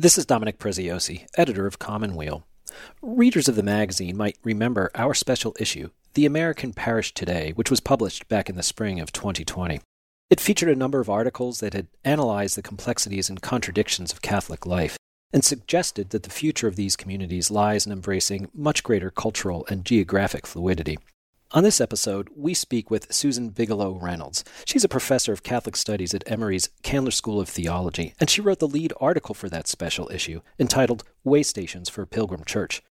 This 0.00 0.16
is 0.16 0.26
Dominic 0.26 0.60
Preziosi, 0.60 1.26
editor 1.36 1.66
of 1.66 1.80
Commonweal. 1.80 2.44
Readers 3.02 3.48
of 3.48 3.56
the 3.56 3.64
magazine 3.64 4.16
might 4.16 4.38
remember 4.44 4.92
our 4.94 5.12
special 5.12 5.56
issue, 5.58 5.90
The 6.14 6.24
American 6.24 6.72
Parish 6.72 7.12
Today, 7.12 7.50
which 7.56 7.68
was 7.68 7.80
published 7.80 8.28
back 8.28 8.48
in 8.48 8.54
the 8.54 8.62
spring 8.62 9.00
of 9.00 9.10
2020. 9.10 9.80
It 10.30 10.38
featured 10.38 10.68
a 10.68 10.76
number 10.76 11.00
of 11.00 11.10
articles 11.10 11.58
that 11.58 11.74
had 11.74 11.88
analyzed 12.04 12.56
the 12.56 12.62
complexities 12.62 13.28
and 13.28 13.42
contradictions 13.42 14.12
of 14.12 14.22
Catholic 14.22 14.66
life 14.66 14.96
and 15.32 15.44
suggested 15.44 16.10
that 16.10 16.22
the 16.22 16.30
future 16.30 16.68
of 16.68 16.76
these 16.76 16.94
communities 16.94 17.50
lies 17.50 17.84
in 17.84 17.90
embracing 17.90 18.48
much 18.54 18.84
greater 18.84 19.10
cultural 19.10 19.66
and 19.68 19.84
geographic 19.84 20.46
fluidity. 20.46 20.96
On 21.52 21.62
this 21.62 21.80
episode, 21.80 22.28
we 22.36 22.52
speak 22.52 22.90
with 22.90 23.10
Susan 23.10 23.48
Bigelow 23.48 23.92
Reynolds. 23.92 24.44
She's 24.66 24.84
a 24.84 24.88
professor 24.88 25.32
of 25.32 25.42
Catholic 25.42 25.76
Studies 25.76 26.12
at 26.12 26.30
Emory's 26.30 26.68
Candler 26.82 27.10
School 27.10 27.40
of 27.40 27.48
Theology, 27.48 28.12
and 28.20 28.28
she 28.28 28.42
wrote 28.42 28.58
the 28.58 28.68
lead 28.68 28.92
article 29.00 29.34
for 29.34 29.48
that 29.48 29.66
special 29.66 30.10
issue 30.12 30.42
entitled 30.58 31.04
Way 31.24 31.42
Stations 31.42 31.88
for 31.88 32.04
Pilgrim 32.04 32.44
Church. 32.44 32.82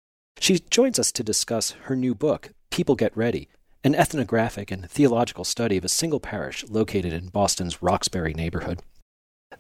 She 0.40 0.60
joins 0.70 0.98
us 0.98 1.12
to 1.12 1.22
discuss 1.22 1.72
her 1.82 1.94
new 1.94 2.14
book, 2.14 2.52
People 2.70 2.94
Get 2.94 3.14
Ready, 3.14 3.50
an 3.84 3.94
ethnographic 3.94 4.70
and 4.70 4.90
theological 4.90 5.44
study 5.44 5.76
of 5.76 5.84
a 5.84 5.90
single 5.90 6.18
parish 6.18 6.64
located 6.66 7.12
in 7.12 7.28
Boston's 7.28 7.82
Roxbury 7.82 8.32
neighborhood. 8.32 8.80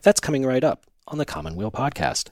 That's 0.00 0.20
coming 0.20 0.46
right 0.46 0.64
up 0.64 0.86
on 1.06 1.18
the 1.18 1.26
Commonweal 1.26 1.70
podcast. 1.70 2.30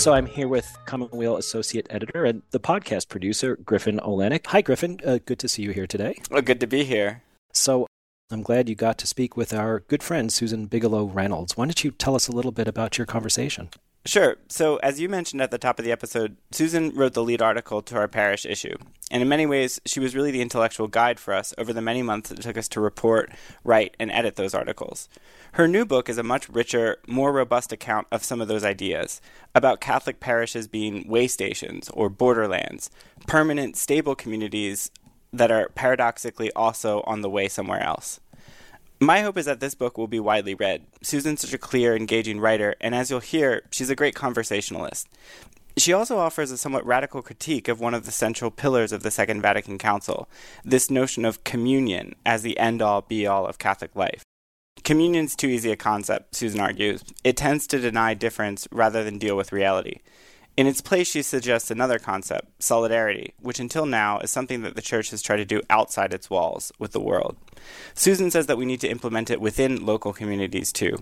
So 0.00 0.14
I'm 0.14 0.24
here 0.24 0.48
with 0.48 0.78
Commonweal 0.86 1.36
Associate 1.36 1.86
Editor 1.90 2.24
and 2.24 2.40
the 2.52 2.58
podcast 2.58 3.10
producer, 3.10 3.56
Griffin 3.56 3.98
Olenick. 3.98 4.46
Hi, 4.46 4.62
Griffin. 4.62 4.98
Uh, 5.04 5.18
good 5.22 5.38
to 5.40 5.46
see 5.46 5.60
you 5.60 5.72
here 5.72 5.86
today. 5.86 6.18
Well, 6.30 6.40
good 6.40 6.58
to 6.60 6.66
be 6.66 6.84
here. 6.84 7.22
So 7.52 7.86
I'm 8.30 8.40
glad 8.40 8.70
you 8.70 8.74
got 8.74 8.96
to 8.96 9.06
speak 9.06 9.36
with 9.36 9.52
our 9.52 9.80
good 9.80 10.02
friend, 10.02 10.32
Susan 10.32 10.64
Bigelow 10.64 11.04
Reynolds. 11.04 11.54
Why 11.54 11.66
don't 11.66 11.84
you 11.84 11.90
tell 11.90 12.14
us 12.14 12.28
a 12.28 12.32
little 12.32 12.50
bit 12.50 12.66
about 12.66 12.96
your 12.96 13.06
conversation? 13.06 13.68
Sure. 14.06 14.36
So, 14.48 14.76
as 14.78 14.98
you 14.98 15.10
mentioned 15.10 15.42
at 15.42 15.50
the 15.50 15.58
top 15.58 15.78
of 15.78 15.84
the 15.84 15.92
episode, 15.92 16.38
Susan 16.52 16.90
wrote 16.94 17.12
the 17.12 17.22
lead 17.22 17.42
article 17.42 17.82
to 17.82 17.96
our 17.96 18.08
parish 18.08 18.46
issue. 18.46 18.74
And 19.10 19.22
in 19.22 19.28
many 19.28 19.44
ways, 19.44 19.78
she 19.84 20.00
was 20.00 20.14
really 20.14 20.30
the 20.30 20.40
intellectual 20.40 20.88
guide 20.88 21.20
for 21.20 21.34
us 21.34 21.52
over 21.58 21.74
the 21.74 21.82
many 21.82 22.02
months 22.02 22.30
it 22.30 22.40
took 22.40 22.56
us 22.56 22.68
to 22.68 22.80
report, 22.80 23.30
write, 23.62 23.94
and 24.00 24.10
edit 24.10 24.36
those 24.36 24.54
articles. 24.54 25.10
Her 25.52 25.68
new 25.68 25.84
book 25.84 26.08
is 26.08 26.16
a 26.16 26.22
much 26.22 26.48
richer, 26.48 26.96
more 27.06 27.30
robust 27.30 27.72
account 27.72 28.06
of 28.10 28.24
some 28.24 28.40
of 28.40 28.48
those 28.48 28.64
ideas 28.64 29.20
about 29.54 29.82
Catholic 29.82 30.18
parishes 30.18 30.66
being 30.66 31.06
way 31.06 31.26
stations 31.26 31.90
or 31.92 32.08
borderlands, 32.08 32.88
permanent, 33.26 33.76
stable 33.76 34.14
communities 34.14 34.90
that 35.30 35.50
are 35.50 35.68
paradoxically 35.74 36.50
also 36.52 37.02
on 37.02 37.20
the 37.20 37.30
way 37.30 37.48
somewhere 37.48 37.82
else. 37.82 38.18
My 39.02 39.22
hope 39.22 39.38
is 39.38 39.46
that 39.46 39.60
this 39.60 39.74
book 39.74 39.96
will 39.96 40.08
be 40.08 40.20
widely 40.20 40.54
read. 40.54 40.84
Susan's 41.00 41.40
such 41.40 41.54
a 41.54 41.58
clear, 41.58 41.96
engaging 41.96 42.38
writer, 42.38 42.74
and 42.82 42.94
as 42.94 43.10
you'll 43.10 43.20
hear, 43.20 43.62
she's 43.70 43.88
a 43.88 43.96
great 43.96 44.14
conversationalist. 44.14 45.08
She 45.78 45.94
also 45.94 46.18
offers 46.18 46.50
a 46.50 46.58
somewhat 46.58 46.84
radical 46.84 47.22
critique 47.22 47.66
of 47.66 47.80
one 47.80 47.94
of 47.94 48.04
the 48.04 48.12
central 48.12 48.50
pillars 48.50 48.92
of 48.92 49.02
the 49.02 49.10
Second 49.10 49.40
Vatican 49.40 49.78
Council 49.78 50.28
this 50.66 50.90
notion 50.90 51.24
of 51.24 51.44
communion 51.44 52.14
as 52.26 52.42
the 52.42 52.58
end 52.58 52.82
all 52.82 53.00
be 53.00 53.26
all 53.26 53.46
of 53.46 53.58
Catholic 53.58 53.96
life. 53.96 54.22
Communion's 54.84 55.34
too 55.34 55.48
easy 55.48 55.72
a 55.72 55.76
concept, 55.76 56.34
Susan 56.34 56.60
argues. 56.60 57.02
It 57.24 57.38
tends 57.38 57.66
to 57.68 57.78
deny 57.78 58.12
difference 58.12 58.68
rather 58.70 59.02
than 59.02 59.16
deal 59.16 59.36
with 59.36 59.50
reality. 59.50 60.00
In 60.56 60.66
its 60.66 60.80
place, 60.80 61.08
she 61.08 61.22
suggests 61.22 61.70
another 61.70 61.98
concept, 61.98 62.62
solidarity, 62.62 63.34
which 63.40 63.60
until 63.60 63.86
now 63.86 64.18
is 64.18 64.30
something 64.30 64.62
that 64.62 64.74
the 64.74 64.82
Church 64.82 65.10
has 65.10 65.22
tried 65.22 65.38
to 65.38 65.44
do 65.44 65.62
outside 65.70 66.12
its 66.12 66.28
walls 66.28 66.72
with 66.78 66.92
the 66.92 67.00
world. 67.00 67.36
Susan 67.94 68.30
says 68.30 68.46
that 68.46 68.58
we 68.58 68.66
need 68.66 68.80
to 68.80 68.88
implement 68.88 69.30
it 69.30 69.40
within 69.40 69.86
local 69.86 70.12
communities 70.12 70.72
too. 70.72 70.96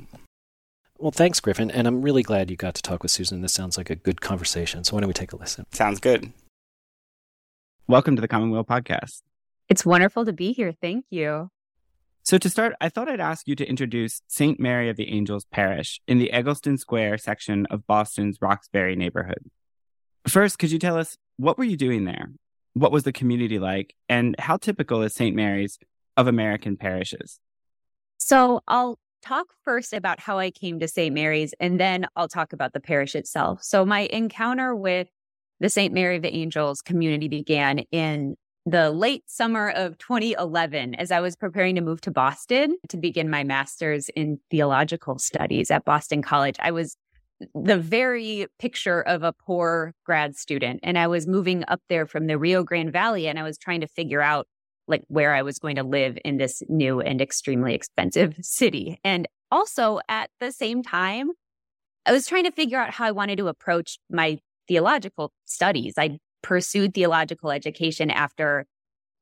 Well, 0.98 1.12
thanks, 1.12 1.40
Griffin, 1.40 1.70
and 1.70 1.86
I'm 1.86 2.02
really 2.02 2.22
glad 2.22 2.50
you 2.50 2.56
got 2.56 2.74
to 2.74 2.82
talk 2.82 3.02
with 3.02 3.12
Susan. 3.12 3.40
This 3.40 3.52
sounds 3.52 3.76
like 3.76 3.90
a 3.90 3.94
good 3.96 4.20
conversation. 4.20 4.84
So 4.84 4.94
why 4.94 5.00
don't 5.00 5.08
we 5.08 5.14
take 5.14 5.32
a 5.32 5.36
listen? 5.36 5.64
Sounds 5.72 6.00
good. 6.00 6.32
Welcome 7.86 8.16
to 8.16 8.20
the 8.20 8.28
Commonweal 8.28 8.64
Podcast. 8.64 9.22
It's 9.68 9.86
wonderful 9.86 10.24
to 10.24 10.32
be 10.32 10.52
here. 10.52 10.72
Thank 10.72 11.06
you. 11.10 11.50
So, 12.28 12.36
to 12.36 12.50
start, 12.50 12.74
I 12.78 12.90
thought 12.90 13.08
I'd 13.08 13.22
ask 13.22 13.48
you 13.48 13.56
to 13.56 13.66
introduce 13.66 14.20
St. 14.28 14.60
Mary 14.60 14.90
of 14.90 14.96
the 14.96 15.08
Angels 15.08 15.46
Parish 15.50 15.98
in 16.06 16.18
the 16.18 16.30
Egleston 16.30 16.76
Square 16.76 17.16
section 17.16 17.64
of 17.70 17.86
Boston's 17.86 18.36
Roxbury 18.42 18.96
neighborhood. 18.96 19.50
First, 20.26 20.58
could 20.58 20.70
you 20.70 20.78
tell 20.78 20.98
us 20.98 21.16
what 21.38 21.56
were 21.56 21.64
you 21.64 21.78
doing 21.78 22.04
there? 22.04 22.30
What 22.74 22.92
was 22.92 23.04
the 23.04 23.14
community 23.14 23.58
like? 23.58 23.94
And 24.10 24.36
how 24.38 24.58
typical 24.58 25.00
is 25.00 25.14
St. 25.14 25.34
Mary's 25.34 25.78
of 26.18 26.26
American 26.26 26.76
parishes? 26.76 27.40
So, 28.18 28.60
I'll 28.68 28.98
talk 29.22 29.46
first 29.64 29.94
about 29.94 30.20
how 30.20 30.38
I 30.38 30.50
came 30.50 30.80
to 30.80 30.86
St. 30.86 31.14
Mary's, 31.14 31.54
and 31.58 31.80
then 31.80 32.08
I'll 32.14 32.28
talk 32.28 32.52
about 32.52 32.74
the 32.74 32.80
parish 32.80 33.14
itself. 33.14 33.62
So, 33.62 33.86
my 33.86 34.00
encounter 34.00 34.76
with 34.76 35.08
the 35.60 35.70
St. 35.70 35.94
Mary 35.94 36.16
of 36.16 36.22
the 36.22 36.36
Angels 36.36 36.82
community 36.82 37.28
began 37.28 37.78
in 37.90 38.36
the 38.70 38.90
late 38.90 39.22
summer 39.26 39.70
of 39.70 39.96
2011 39.98 40.94
as 40.96 41.10
I 41.10 41.20
was 41.20 41.36
preparing 41.36 41.74
to 41.76 41.80
move 41.80 42.02
to 42.02 42.10
Boston 42.10 42.76
to 42.88 42.98
begin 42.98 43.30
my 43.30 43.42
master's 43.42 44.10
in 44.10 44.38
theological 44.50 45.18
studies 45.18 45.70
at 45.70 45.84
Boston 45.84 46.20
College. 46.20 46.56
I 46.60 46.70
was 46.70 46.96
the 47.54 47.78
very 47.78 48.46
picture 48.58 49.00
of 49.00 49.22
a 49.22 49.32
poor 49.32 49.94
grad 50.04 50.36
student 50.36 50.80
and 50.82 50.98
I 50.98 51.06
was 51.06 51.26
moving 51.26 51.64
up 51.68 51.80
there 51.88 52.04
from 52.04 52.26
the 52.26 52.36
Rio 52.36 52.62
Grande 52.62 52.92
Valley 52.92 53.26
and 53.26 53.38
I 53.38 53.42
was 53.42 53.56
trying 53.56 53.80
to 53.80 53.86
figure 53.86 54.20
out 54.20 54.46
like 54.86 55.02
where 55.08 55.34
I 55.34 55.42
was 55.42 55.58
going 55.58 55.76
to 55.76 55.84
live 55.84 56.18
in 56.24 56.36
this 56.36 56.62
new 56.68 57.00
and 57.00 57.20
extremely 57.20 57.74
expensive 57.74 58.34
city. 58.40 58.98
And 59.02 59.28
also 59.50 60.00
at 60.08 60.30
the 60.40 60.52
same 60.52 60.82
time, 60.82 61.30
I 62.04 62.12
was 62.12 62.26
trying 62.26 62.44
to 62.44 62.52
figure 62.52 62.78
out 62.78 62.90
how 62.90 63.06
I 63.06 63.12
wanted 63.12 63.36
to 63.36 63.48
approach 63.48 63.98
my 64.10 64.38
theological 64.66 65.32
studies. 65.46 65.94
I 65.96 66.18
pursued 66.42 66.94
theological 66.94 67.50
education 67.50 68.10
after 68.10 68.66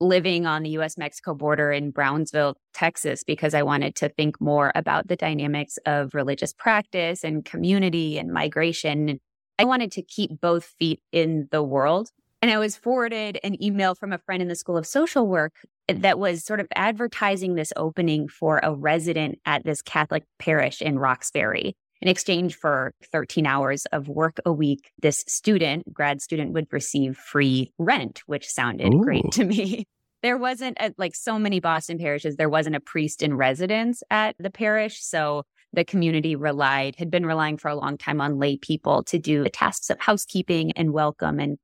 living 0.00 0.46
on 0.46 0.62
the 0.62 0.70
US 0.70 0.98
Mexico 0.98 1.34
border 1.34 1.72
in 1.72 1.90
Brownsville, 1.90 2.56
Texas, 2.74 3.24
because 3.24 3.54
I 3.54 3.62
wanted 3.62 3.94
to 3.96 4.08
think 4.08 4.40
more 4.40 4.72
about 4.74 5.08
the 5.08 5.16
dynamics 5.16 5.78
of 5.86 6.14
religious 6.14 6.52
practice 6.52 7.24
and 7.24 7.44
community 7.44 8.18
and 8.18 8.30
migration. 8.32 9.18
I 9.58 9.64
wanted 9.64 9.92
to 9.92 10.02
keep 10.02 10.40
both 10.40 10.64
feet 10.78 11.00
in 11.12 11.48
the 11.50 11.62
world. 11.62 12.10
And 12.42 12.50
I 12.50 12.58
was 12.58 12.76
forwarded 12.76 13.40
an 13.42 13.60
email 13.62 13.94
from 13.94 14.12
a 14.12 14.18
friend 14.18 14.42
in 14.42 14.48
the 14.48 14.54
School 14.54 14.76
of 14.76 14.86
Social 14.86 15.26
Work 15.26 15.54
that 15.88 16.18
was 16.18 16.44
sort 16.44 16.60
of 16.60 16.68
advertising 16.76 17.54
this 17.54 17.72
opening 17.76 18.28
for 18.28 18.60
a 18.62 18.74
resident 18.74 19.38
at 19.46 19.64
this 19.64 19.80
Catholic 19.80 20.24
parish 20.38 20.82
in 20.82 20.98
Roxbury 20.98 21.74
in 22.02 22.08
exchange 22.08 22.56
for 22.56 22.92
13 23.12 23.46
hours 23.46 23.86
of 23.86 24.08
work 24.08 24.38
a 24.44 24.52
week, 24.52 24.90
this 25.00 25.24
student, 25.26 25.92
grad 25.92 26.20
student, 26.20 26.52
would 26.52 26.66
receive 26.72 27.16
free 27.16 27.72
rent, 27.78 28.22
which 28.26 28.48
sounded 28.48 28.94
Ooh. 28.94 29.02
great 29.02 29.30
to 29.32 29.44
me. 29.44 29.86
There 30.22 30.38
wasn't, 30.38 30.78
a, 30.80 30.92
like 30.96 31.14
so 31.14 31.38
many 31.38 31.60
Boston 31.60 31.98
parishes, 31.98 32.34
there 32.34 32.48
wasn't 32.48 32.74
a 32.74 32.80
priest 32.80 33.22
in 33.22 33.36
residence 33.36 34.02
at 34.10 34.34
the 34.40 34.50
parish. 34.50 35.04
So 35.04 35.44
the 35.72 35.84
community 35.84 36.34
relied, 36.34 36.96
had 36.96 37.10
been 37.10 37.26
relying 37.26 37.58
for 37.58 37.68
a 37.68 37.76
long 37.76 37.96
time 37.96 38.20
on 38.20 38.38
lay 38.38 38.56
people 38.56 39.04
to 39.04 39.18
do 39.18 39.44
the 39.44 39.50
tasks 39.50 39.90
of 39.90 40.00
housekeeping 40.00 40.72
and 40.72 40.92
welcome 40.92 41.38
and 41.38 41.58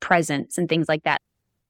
presence 0.00 0.58
and 0.58 0.68
things 0.68 0.88
like 0.88 1.04
that. 1.04 1.20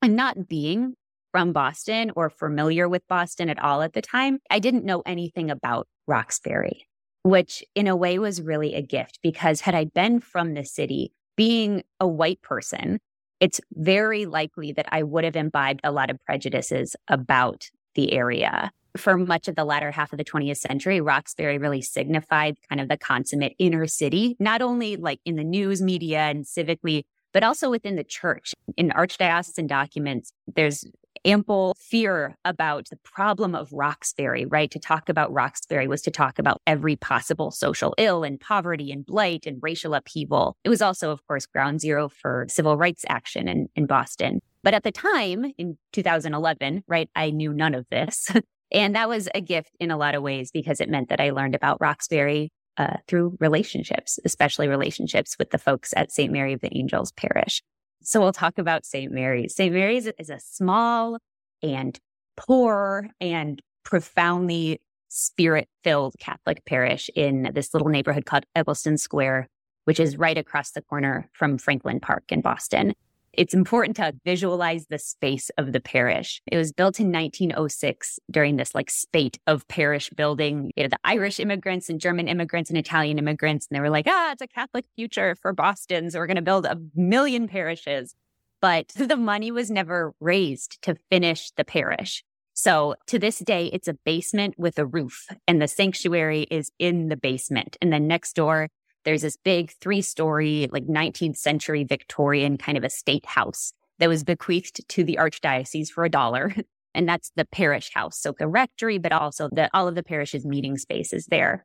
And 0.01 0.17
not 0.17 0.49
being 0.49 0.95
from 1.33 1.53
Boston 1.53 2.13
or 2.17 2.31
familiar 2.31 2.89
with 2.89 3.03
Boston 3.09 3.51
at 3.51 3.59
all 3.59 3.83
at 3.83 3.93
the 3.93 4.01
time, 4.01 4.39
I 4.49 4.59
didn't 4.59 4.85
know 4.85 5.03
anything 5.05 5.51
about 5.51 5.87
Roxbury 6.07 6.88
which 7.29 7.63
in 7.75 7.87
a 7.87 7.95
way 7.95 8.19
was 8.19 8.41
really 8.41 8.75
a 8.75 8.81
gift 8.81 9.19
because 9.23 9.61
had 9.61 9.75
I 9.75 9.85
been 9.85 10.19
from 10.19 10.55
the 10.55 10.65
city, 10.65 11.13
being 11.37 11.85
a 12.01 12.09
white 12.09 12.41
person, 12.41 13.01
it's 13.39 13.61
very 13.75 14.25
likely 14.25 14.73
that 14.73 14.87
I 14.91 15.03
would 15.03 15.25
have 15.25 15.37
imbibed 15.37 15.81
a 15.85 15.93
lot 15.93 16.09
of 16.09 16.19
prejudices 16.25 16.97
about 17.07 17.69
the 17.95 18.13
area. 18.15 18.73
For 18.97 19.19
much 19.19 19.47
of 19.47 19.57
the 19.57 19.67
latter 19.67 19.91
half 19.91 20.11
of 20.13 20.17
the 20.17 20.25
20th 20.25 20.57
century, 20.57 21.03
Roxbury 21.03 21.59
really 21.59 21.83
signified 21.83 22.57
kind 22.69 22.81
of 22.81 22.89
the 22.89 22.97
consummate 22.97 23.55
inner 23.59 23.87
city, 23.87 24.35
not 24.41 24.63
only 24.63 24.97
like 24.97 25.21
in 25.27 25.37
the 25.37 25.45
news 25.45 25.83
media 25.83 26.21
and 26.21 26.47
civically, 26.47 27.05
but 27.35 27.45
also 27.45 27.69
within 27.71 27.97
the 27.97 28.05
church. 28.05 28.55
In 28.79 28.89
archdiocesan 28.89 29.67
documents, 29.67 30.33
there's 30.57 30.87
ample 31.25 31.77
fear 31.79 32.37
about 32.45 32.89
the 32.91 32.99
problem 33.05 33.55
of 33.55 33.73
Roxbury, 33.73 34.45
right? 34.47 34.71
To 34.71 34.79
talk 34.79 35.09
about 35.09 35.33
Roxbury 35.33 35.89
was 35.89 36.03
to 36.03 36.11
talk 36.11 36.39
about 36.39 36.61
every 36.67 36.97
possible 36.97 37.51
social 37.51 37.95
ill 37.99 38.25
and 38.25 38.41
poverty 38.41 38.93
and 38.93 39.05
blight 39.05 39.47
and 39.47 39.59
racial 39.63 39.95
upheaval. 39.95 40.57
It 40.65 40.69
was 40.69 40.83
also, 40.83 41.11
of 41.11 41.27
course, 41.27 41.47
ground 41.47 41.81
zero 41.81 42.09
for 42.09 42.47
civil 42.49 42.77
rights 42.77 43.05
action 43.09 43.49
in, 43.49 43.69
in 43.77 43.87
Boston. 43.87 44.41
But 44.63 44.75
at 44.75 44.83
the 44.83 44.93
time, 44.93 45.53
in 45.57 45.79
2011, 45.93 46.85
right, 46.87 47.09
I 47.15 47.31
knew 47.31 47.53
none 47.53 47.75
of 47.75 47.87
this. 47.91 48.31
and 48.73 48.95
that 48.95 49.09
was 49.09 49.29
a 49.35 49.41
gift 49.41 49.77
in 49.81 49.91
a 49.91 49.97
lot 49.97 50.15
of 50.15 50.23
ways 50.23 50.51
because 50.51 50.81
it 50.81 50.91
meant 50.91 51.09
that 51.09 51.21
I 51.21 51.31
learned 51.31 51.55
about 51.55 51.81
Roxbury 51.81 52.51
uh, 52.77 52.97
through 53.07 53.37
relationships, 53.41 54.19
especially 54.25 54.69
relationships 54.69 55.37
with 55.39 55.51
the 55.51 55.59
folks 55.59 55.93
at 55.97 56.13
St. 56.13 56.33
Mary 56.33 56.53
of 56.53 56.61
the 56.61 56.77
Angels 56.77 57.13
Parish. 57.13 57.63
So 58.03 58.21
we'll 58.21 58.33
talk 58.33 58.59
about 58.59 58.87
St. 58.87 59.13
Mary's. 59.13 59.55
St. 59.55 59.73
Mary's 59.73 60.07
is 60.19 60.31
a 60.31 60.39
small 60.39 61.19
and 61.63 61.99
poor 62.37 63.11
and 63.21 63.61
profoundly 63.85 64.81
spirit 65.09 65.69
filled 65.83 66.15
Catholic 66.19 66.65
parish 66.65 67.11
in 67.15 67.51
this 67.55 67.73
little 67.75 67.89
neighborhood 67.89 68.27
called 68.27 68.45
Egleston 68.55 68.99
Square, 68.99 69.49
which 69.85 69.99
is 69.99 70.17
right 70.17 70.39
across 70.39 70.71
the 70.71 70.83
corner 70.83 71.29
from 71.33 71.59
Franklin 71.59 72.01
Park 72.01 72.25
in 72.31 72.41
Boston. 72.41 72.95
It's 73.39 73.55
important 73.55 73.95
to 73.99 74.15
visualize 74.25 74.89
the 74.89 74.99
space 74.99 75.49
of 75.59 75.71
the 75.71 75.79
parish. 75.79 76.43
It 76.51 76.57
was 76.57 76.73
built 76.73 76.99
in 76.99 77.13
1906 77.13 78.19
during 78.29 78.57
this 78.57 78.75
like 78.75 78.91
spate 78.91 79.39
of 79.47 79.67
parish 79.69 80.11
building. 80.11 80.73
You 80.75 80.83
know, 80.83 80.89
the 80.89 80.99
Irish 81.05 81.39
immigrants 81.39 81.89
and 81.89 82.01
German 82.01 82.27
immigrants 82.27 82.69
and 82.69 82.77
Italian 82.77 83.17
immigrants. 83.17 83.69
And 83.71 83.77
they 83.77 83.81
were 83.81 83.91
like, 83.91 84.07
ah, 84.09 84.33
it's 84.33 84.43
a 84.43 84.49
Catholic 84.49 84.87
future 84.97 85.37
for 85.37 85.53
Boston. 85.53 86.11
So 86.11 86.19
we're 86.19 86.27
going 86.27 86.35
to 86.35 86.43
build 86.43 86.67
a 86.67 86.81
million 86.97 87.47
parishes. 87.47 88.17
But 88.61 88.89
the 88.97 89.17
money 89.17 89.53
was 89.53 89.71
never 89.71 90.15
raised 90.19 90.83
to 90.83 90.97
finish 91.09 91.53
the 91.53 91.65
parish. 91.65 92.25
So 92.55 92.97
to 93.07 93.21
this 93.21 93.39
day, 93.39 93.71
it's 93.73 93.87
a 93.87 93.95
basement 93.95 94.59
with 94.59 94.81
a 94.81 94.85
roof 94.85 95.29
and 95.47 95.63
the 95.63 95.69
sanctuary 95.69 96.49
is 96.51 96.73
in 96.81 97.07
the 97.07 97.17
basement. 97.17 97.77
And 97.81 97.93
then 97.93 98.09
next 98.09 98.33
door, 98.33 98.67
there's 99.09 99.23
this 99.23 99.39
big 99.43 99.73
three 99.81 100.03
story, 100.03 100.69
like 100.71 100.87
19th 100.87 101.39
century 101.39 101.83
Victorian 101.83 102.59
kind 102.59 102.77
of 102.77 102.85
estate 102.85 103.25
house 103.25 103.73
that 103.99 104.09
was 104.11 104.23
bequeathed 104.23 104.87
to 104.87 105.03
the 105.03 105.17
archdiocese 105.19 105.89
for 105.89 106.05
a 106.05 106.11
dollar. 106.11 106.55
And 106.95 107.09
that's 107.09 107.31
the 107.37 107.45
parish 107.45 107.93
house. 107.95 108.19
So 108.19 108.35
the 108.37 108.49
rectory, 108.49 108.99
but 108.99 109.13
also 109.13 109.49
the, 109.53 109.71
all 109.73 109.87
of 109.87 109.95
the 109.95 110.03
parish's 110.03 110.45
meeting 110.45 110.77
spaces 110.79 111.27
there. 111.27 111.65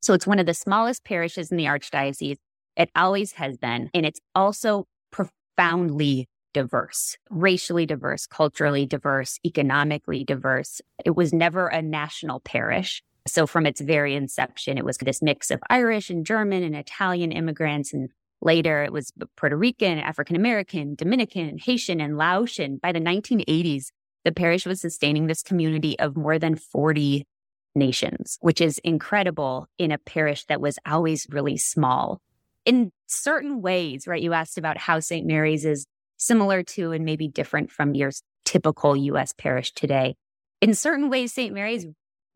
So 0.00 0.12
it's 0.12 0.26
one 0.26 0.38
of 0.38 0.46
the 0.46 0.54
smallest 0.54 1.04
parishes 1.04 1.52
in 1.52 1.56
the 1.56 1.66
archdiocese. 1.66 2.38
It 2.74 2.90
always 2.96 3.32
has 3.32 3.58
been. 3.58 3.90
And 3.94 4.04
it's 4.04 4.18
also 4.34 4.86
profoundly 5.12 6.26
diverse, 6.52 7.16
racially 7.30 7.86
diverse, 7.86 8.26
culturally 8.26 8.86
diverse, 8.86 9.38
economically 9.44 10.24
diverse. 10.24 10.80
It 11.04 11.14
was 11.14 11.32
never 11.32 11.68
a 11.68 11.82
national 11.82 12.40
parish. 12.40 13.02
So 13.26 13.46
from 13.46 13.66
its 13.66 13.80
very 13.80 14.14
inception, 14.14 14.78
it 14.78 14.84
was 14.84 14.98
this 14.98 15.22
mix 15.22 15.50
of 15.50 15.60
Irish 15.68 16.10
and 16.10 16.24
German 16.24 16.62
and 16.62 16.76
Italian 16.76 17.32
immigrants. 17.32 17.92
And 17.92 18.10
later 18.40 18.82
it 18.82 18.92
was 18.92 19.12
Puerto 19.36 19.56
Rican, 19.56 19.98
African 19.98 20.36
American, 20.36 20.94
Dominican, 20.94 21.58
Haitian, 21.58 22.00
and 22.00 22.16
Laotian. 22.16 22.78
By 22.82 22.92
the 22.92 23.00
1980s, 23.00 23.86
the 24.24 24.32
parish 24.32 24.66
was 24.66 24.80
sustaining 24.80 25.26
this 25.26 25.42
community 25.42 25.98
of 25.98 26.16
more 26.16 26.38
than 26.38 26.56
40 26.56 27.26
nations, 27.74 28.38
which 28.40 28.60
is 28.60 28.78
incredible 28.78 29.68
in 29.78 29.92
a 29.92 29.98
parish 29.98 30.44
that 30.46 30.60
was 30.60 30.78
always 30.86 31.26
really 31.30 31.56
small. 31.56 32.20
In 32.64 32.90
certain 33.06 33.62
ways, 33.62 34.06
right? 34.06 34.22
You 34.22 34.32
asked 34.32 34.58
about 34.58 34.78
how 34.78 34.98
St. 34.98 35.26
Mary's 35.26 35.64
is 35.64 35.86
similar 36.16 36.62
to 36.62 36.92
and 36.92 37.04
maybe 37.04 37.28
different 37.28 37.70
from 37.70 37.94
your 37.94 38.10
typical 38.44 38.96
US 38.96 39.32
parish 39.36 39.72
today. 39.72 40.16
In 40.60 40.74
certain 40.74 41.10
ways, 41.10 41.32
St. 41.32 41.52
Mary's 41.52 41.86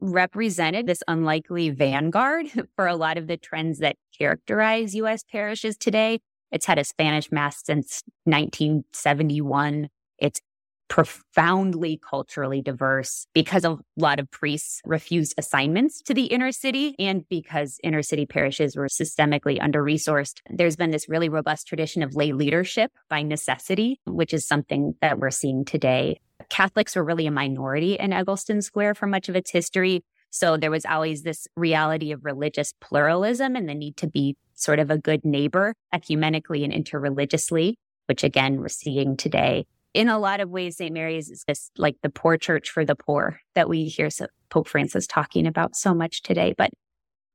represented 0.00 0.86
this 0.86 1.02
unlikely 1.08 1.70
vanguard 1.70 2.46
for 2.76 2.86
a 2.86 2.96
lot 2.96 3.18
of 3.18 3.26
the 3.26 3.36
trends 3.36 3.78
that 3.78 3.96
characterize 4.16 4.94
US 4.94 5.22
parishes 5.22 5.76
today. 5.76 6.20
It's 6.50 6.66
had 6.66 6.78
a 6.78 6.84
Spanish 6.84 7.30
mass 7.30 7.62
since 7.64 8.02
1971. 8.24 9.88
It's 10.18 10.40
profoundly 10.88 12.00
culturally 12.10 12.60
diverse 12.60 13.26
because 13.32 13.64
a 13.64 13.78
lot 13.96 14.18
of 14.18 14.28
priests 14.32 14.82
refused 14.84 15.32
assignments 15.38 16.02
to 16.02 16.12
the 16.12 16.24
inner 16.24 16.50
city 16.50 16.96
and 16.98 17.24
because 17.28 17.78
inner 17.84 18.02
city 18.02 18.26
parishes 18.26 18.74
were 18.74 18.88
systemically 18.88 19.62
under 19.62 19.84
resourced. 19.84 20.40
There's 20.50 20.74
been 20.74 20.90
this 20.90 21.08
really 21.08 21.28
robust 21.28 21.68
tradition 21.68 22.02
of 22.02 22.16
lay 22.16 22.32
leadership 22.32 22.90
by 23.08 23.22
necessity, 23.22 24.00
which 24.04 24.34
is 24.34 24.46
something 24.46 24.96
that 25.00 25.20
we're 25.20 25.30
seeing 25.30 25.64
today 25.64 26.18
Catholics 26.50 26.96
were 26.96 27.04
really 27.04 27.26
a 27.26 27.30
minority 27.30 27.94
in 27.94 28.12
Egleston 28.12 28.60
Square 28.60 28.96
for 28.96 29.06
much 29.06 29.28
of 29.28 29.36
its 29.36 29.50
history. 29.50 30.04
So 30.30 30.56
there 30.56 30.70
was 30.70 30.84
always 30.84 31.22
this 31.22 31.48
reality 31.56 32.12
of 32.12 32.24
religious 32.24 32.74
pluralism 32.80 33.56
and 33.56 33.68
the 33.68 33.74
need 33.74 33.96
to 33.98 34.06
be 34.06 34.36
sort 34.54 34.78
of 34.78 34.90
a 34.90 34.98
good 34.98 35.24
neighbor 35.24 35.74
ecumenically 35.94 36.62
and 36.62 36.72
interreligiously, 36.72 37.78
which 38.06 38.22
again, 38.22 38.58
we're 38.60 38.68
seeing 38.68 39.16
today. 39.16 39.66
In 39.94 40.08
a 40.08 40.18
lot 40.18 40.40
of 40.40 40.50
ways, 40.50 40.76
St. 40.76 40.92
Mary's 40.92 41.30
is 41.30 41.44
this 41.48 41.70
like 41.76 41.96
the 42.02 42.10
poor 42.10 42.36
church 42.36 42.70
for 42.70 42.84
the 42.84 42.94
poor 42.94 43.40
that 43.54 43.68
we 43.68 43.84
hear 43.84 44.08
Pope 44.50 44.68
Francis 44.68 45.06
talking 45.06 45.46
about 45.46 45.74
so 45.74 45.94
much 45.94 46.22
today. 46.22 46.54
But 46.56 46.70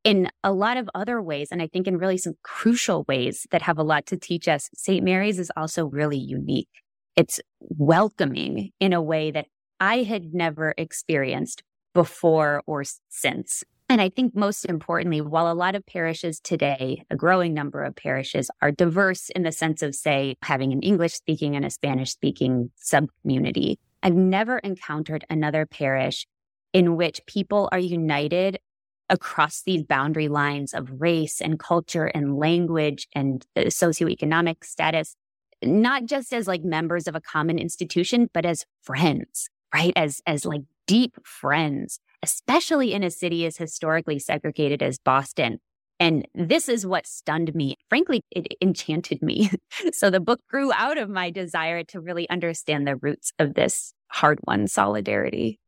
in 0.04 0.30
a 0.44 0.54
lot 0.54 0.78
of 0.78 0.90
other 0.94 1.22
ways, 1.22 1.50
and 1.52 1.62
I 1.62 1.68
think 1.68 1.88
in 1.88 1.98
really 1.98 2.18
some 2.18 2.36
crucial 2.44 3.04
ways 3.08 3.48
that 3.52 3.64
have 3.64 3.78
a 3.78 3.84
lot 3.84 4.06
to 4.08 4.18
teach 4.18 4.48
us, 4.48 4.70
St. 4.74 5.04
Mary's 5.04 5.40
is 5.40 5.52
also 5.58 5.86
really 5.86 6.20
unique 6.20 6.70
it's 7.16 7.40
welcoming 7.60 8.72
in 8.80 8.94
a 8.94 9.02
way 9.02 9.32
that 9.32 9.48
I 9.80 10.04
had 10.04 10.34
never 10.34 10.74
experienced 10.78 11.64
before 11.94 12.62
or 12.66 12.84
since. 13.10 13.64
And 13.88 14.02
I 14.02 14.10
think 14.10 14.36
most 14.36 14.66
importantly, 14.66 15.22
while 15.22 15.52
a 15.52 15.54
lot 15.54 15.76
of 15.76 15.86
parishes 15.86 16.40
today, 16.40 17.06
a 17.10 17.16
growing 17.16 17.54
number 17.54 17.84
of 17.84 17.96
parishes 17.96 18.50
are 18.62 18.72
diverse 18.72 19.30
in 19.30 19.44
the 19.44 19.52
sense 19.52 19.82
of, 19.84 19.94
say, 19.94 20.36
having 20.42 20.74
an 20.74 20.82
English 20.82 21.14
speaking 21.14 21.56
and 21.56 21.64
a 21.64 21.70
Spanish 21.70 22.12
speaking 22.12 22.72
sub 22.76 23.10
community, 23.22 23.80
I've 24.02 24.16
never 24.16 24.58
encountered 24.60 25.26
another 25.30 25.66
parish 25.66 26.26
in 26.74 26.96
which 26.96 27.26
people 27.28 27.70
are 27.72 27.80
united 27.80 28.60
across 29.10 29.62
these 29.62 29.84
boundary 29.84 30.28
lines 30.28 30.74
of 30.74 31.00
race 31.00 31.40
and 31.40 31.60
culture 31.60 32.06
and 32.08 32.38
language 32.38 33.08
and 33.14 33.46
uh, 33.56 33.62
socioeconomic 33.62 34.64
status 34.64 35.16
not 35.66 36.06
just 36.06 36.34
as 36.34 36.48
like 36.48 36.64
members 36.64 37.08
of 37.08 37.16
a 37.16 37.22
common 37.22 37.60
institution, 37.60 38.30
but 38.34 38.46
as 38.46 38.66
friends, 38.84 39.50
right? 39.74 39.94
As, 39.96 40.22
as 40.26 40.46
like 40.46 40.62
deep 40.88 41.18
friends, 41.26 42.00
especially 42.24 42.94
in 42.94 43.04
a 43.04 43.12
city 43.12 43.46
as 43.46 43.58
historically 43.58 44.20
segregated 44.20 44.82
as 44.82 44.98
Boston. 44.98 45.60
And 46.00 46.28
this 46.36 46.68
is 46.68 46.86
what 46.86 47.08
stunned 47.08 47.56
me. 47.56 47.78
Frankly, 47.90 48.22
it 48.32 48.48
enchanted 48.62 49.22
me. 49.22 49.50
so 49.94 50.10
the 50.10 50.20
book 50.20 50.42
grew 50.50 50.74
out 50.74 50.98
of 50.98 51.10
my 51.10 51.30
desire 51.30 51.84
to 51.86 52.02
really 52.02 52.30
understand 52.30 52.86
the 52.86 52.98
roots 52.98 53.32
of 53.40 53.54
this 53.54 53.94
hard 54.08 54.40
won 54.46 54.68
solidarity. 54.68 55.60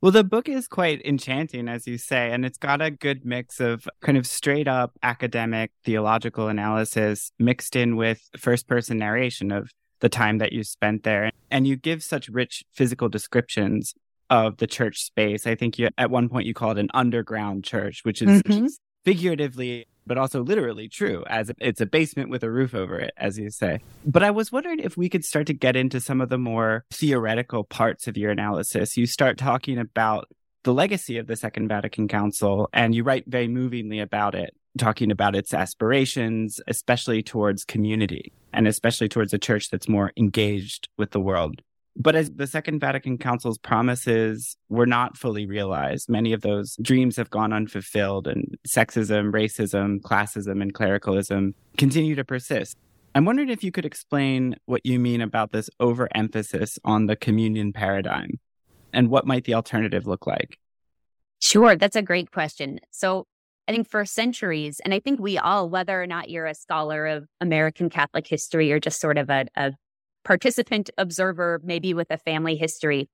Well, 0.00 0.12
the 0.12 0.24
book 0.24 0.48
is 0.48 0.68
quite 0.68 1.04
enchanting, 1.04 1.68
as 1.68 1.86
you 1.86 1.96
say, 1.96 2.30
and 2.30 2.44
it's 2.44 2.58
got 2.58 2.82
a 2.82 2.90
good 2.90 3.24
mix 3.24 3.60
of 3.60 3.88
kind 4.02 4.18
of 4.18 4.26
straight 4.26 4.68
up 4.68 4.92
academic 5.02 5.72
theological 5.84 6.48
analysis 6.48 7.32
mixed 7.38 7.76
in 7.76 7.96
with 7.96 8.20
first 8.36 8.68
person 8.68 8.98
narration 8.98 9.50
of 9.50 9.70
the 10.00 10.08
time 10.10 10.38
that 10.38 10.52
you 10.52 10.62
spent 10.64 11.02
there. 11.02 11.30
And 11.50 11.66
you 11.66 11.76
give 11.76 12.02
such 12.02 12.28
rich 12.28 12.62
physical 12.72 13.08
descriptions 13.08 13.94
of 14.28 14.58
the 14.58 14.66
church 14.66 15.02
space. 15.02 15.46
I 15.46 15.54
think 15.54 15.78
you 15.78 15.88
at 15.96 16.10
one 16.10 16.28
point 16.28 16.46
you 16.46 16.54
call 16.54 16.72
it 16.72 16.78
an 16.78 16.90
underground 16.92 17.64
church, 17.64 18.00
which 18.02 18.20
is 18.20 18.42
mm-hmm. 18.42 18.66
Figuratively 19.06 19.86
but 20.06 20.18
also 20.18 20.42
literally 20.42 20.88
true, 20.88 21.24
as 21.28 21.50
it's 21.58 21.80
a 21.80 21.86
basement 21.86 22.30
with 22.30 22.42
a 22.44 22.50
roof 22.50 22.74
over 22.74 22.98
it, 22.98 23.12
as 23.16 23.38
you 23.38 23.50
say. 23.50 23.80
But 24.04 24.22
I 24.22 24.30
was 24.30 24.52
wondering 24.52 24.78
if 24.78 24.96
we 24.96 25.08
could 25.08 25.24
start 25.24 25.46
to 25.48 25.52
get 25.52 25.74
into 25.76 26.00
some 26.00 26.20
of 26.20 26.28
the 26.28 26.38
more 26.38 26.84
theoretical 26.92 27.64
parts 27.64 28.06
of 28.06 28.16
your 28.16 28.30
analysis. 28.30 28.96
You 28.96 29.06
start 29.06 29.36
talking 29.36 29.78
about 29.78 30.28
the 30.62 30.72
legacy 30.72 31.18
of 31.18 31.26
the 31.26 31.36
Second 31.36 31.68
Vatican 31.68 32.08
Council, 32.08 32.68
and 32.72 32.94
you 32.94 33.02
write 33.02 33.24
very 33.26 33.48
movingly 33.48 33.98
about 34.00 34.34
it, 34.34 34.54
talking 34.78 35.10
about 35.10 35.34
its 35.34 35.52
aspirations, 35.52 36.60
especially 36.68 37.22
towards 37.22 37.64
community 37.64 38.32
and 38.52 38.66
especially 38.66 39.08
towards 39.08 39.34
a 39.34 39.38
church 39.38 39.70
that's 39.70 39.88
more 39.88 40.12
engaged 40.16 40.88
with 40.96 41.10
the 41.10 41.20
world. 41.20 41.62
But 41.98 42.14
as 42.14 42.30
the 42.30 42.46
Second 42.46 42.80
Vatican 42.80 43.16
Council's 43.16 43.58
promises 43.58 44.56
were 44.68 44.86
not 44.86 45.16
fully 45.16 45.46
realized, 45.46 46.10
many 46.10 46.32
of 46.32 46.42
those 46.42 46.76
dreams 46.82 47.16
have 47.16 47.30
gone 47.30 47.52
unfulfilled, 47.52 48.26
and 48.26 48.56
sexism, 48.68 49.32
racism, 49.32 50.00
classism, 50.00 50.60
and 50.60 50.74
clericalism 50.74 51.54
continue 51.78 52.14
to 52.14 52.24
persist. 52.24 52.76
I'm 53.14 53.24
wondering 53.24 53.48
if 53.48 53.64
you 53.64 53.72
could 53.72 53.86
explain 53.86 54.56
what 54.66 54.84
you 54.84 54.98
mean 54.98 55.22
about 55.22 55.52
this 55.52 55.70
overemphasis 55.80 56.78
on 56.84 57.06
the 57.06 57.16
communion 57.16 57.72
paradigm 57.72 58.38
and 58.92 59.08
what 59.08 59.26
might 59.26 59.44
the 59.44 59.54
alternative 59.54 60.06
look 60.06 60.26
like? 60.26 60.58
Sure, 61.40 61.76
that's 61.76 61.96
a 61.96 62.02
great 62.02 62.32
question. 62.32 62.80
So, 62.90 63.26
I 63.68 63.72
think 63.72 63.88
for 63.88 64.04
centuries, 64.04 64.80
and 64.84 64.94
I 64.94 65.00
think 65.00 65.18
we 65.18 65.38
all, 65.38 65.68
whether 65.68 66.00
or 66.00 66.06
not 66.06 66.30
you're 66.30 66.46
a 66.46 66.54
scholar 66.54 67.04
of 67.06 67.26
American 67.40 67.90
Catholic 67.90 68.24
history 68.24 68.70
or 68.70 68.78
just 68.78 69.00
sort 69.00 69.18
of 69.18 69.28
a, 69.28 69.46
a 69.56 69.72
participant 70.26 70.90
observer, 70.98 71.60
maybe 71.62 71.94
with 71.94 72.10
a 72.10 72.18
family 72.18 72.56
history, 72.56 73.08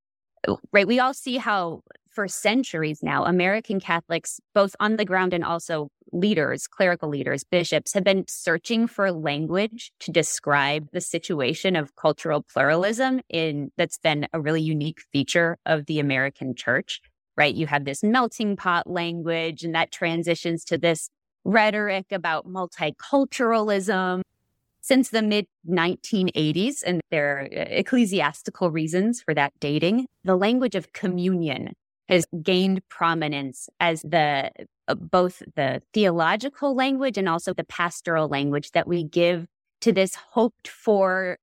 oh, 0.49 0.59
right? 0.73 0.87
We 0.87 0.99
all 0.99 1.13
see 1.13 1.37
how 1.37 1.83
for 2.11 2.27
centuries 2.27 3.03
now, 3.03 3.25
American 3.25 3.81
Catholics, 3.81 4.41
both 4.55 4.75
on 4.81 4.97
the 4.97 5.05
ground 5.05 5.33
and 5.33 5.45
also 5.45 5.89
leaders, 6.11 6.67
clerical 6.67 7.09
leaders, 7.09 7.45
bishops, 7.45 7.93
have 7.95 8.05
been 8.05 8.25
searching 8.29 8.87
for 8.87 9.13
language 9.13 9.93
to 10.01 10.11
describe 10.11 10.89
the 10.93 11.01
situation 11.01 11.77
of 11.77 11.97
cultural 11.97 12.43
pluralism 12.43 13.21
in 13.29 13.71
that's 13.77 13.99
been 13.99 14.27
a 14.33 14.41
really 14.41 14.63
unique 14.63 15.01
feature 15.13 15.59
of 15.65 15.87
the 15.87 16.01
American 16.01 16.55
church, 16.55 17.01
right? 17.37 17.55
You 17.55 17.67
have 17.67 17.85
this 17.85 18.03
melting 18.03 18.57
pot 18.57 18.87
language 18.87 19.65
and 19.65 19.75
that 19.75 19.93
transitions 19.93 20.65
to 20.65 20.79
this 20.79 21.09
rhetoric 21.45 22.07
about 22.11 22.47
multiculturalism 22.47 24.23
since 24.83 25.11
the 25.11 25.23
mid 25.23 25.47
1980s, 25.69 26.83
and 26.85 27.01
there 27.11 27.39
are 27.39 27.49
ecclesiastical 27.53 28.71
reasons 28.71 29.23
for 29.23 29.33
that 29.33 29.53
dating, 29.61 30.07
the 30.25 30.37
language 30.37 30.75
of 30.75 30.93
communion 30.93 31.73
has 32.09 32.27
gained 32.43 32.87
prominence 32.89 33.69
as 33.81 34.03
the 34.03 34.51
uh, 34.89 34.95
both 34.95 35.43
the 35.55 35.81
theological 35.95 36.75
language 36.75 37.17
and 37.17 37.29
also 37.29 37.55
the 37.55 37.65
pastoral 37.65 38.29
language 38.29 38.73
that 38.73 38.89
we 38.89 39.05
give 39.05 39.47
to 39.81 39.93
this 39.93 40.17
hoped 40.33 40.69
for 40.69 41.39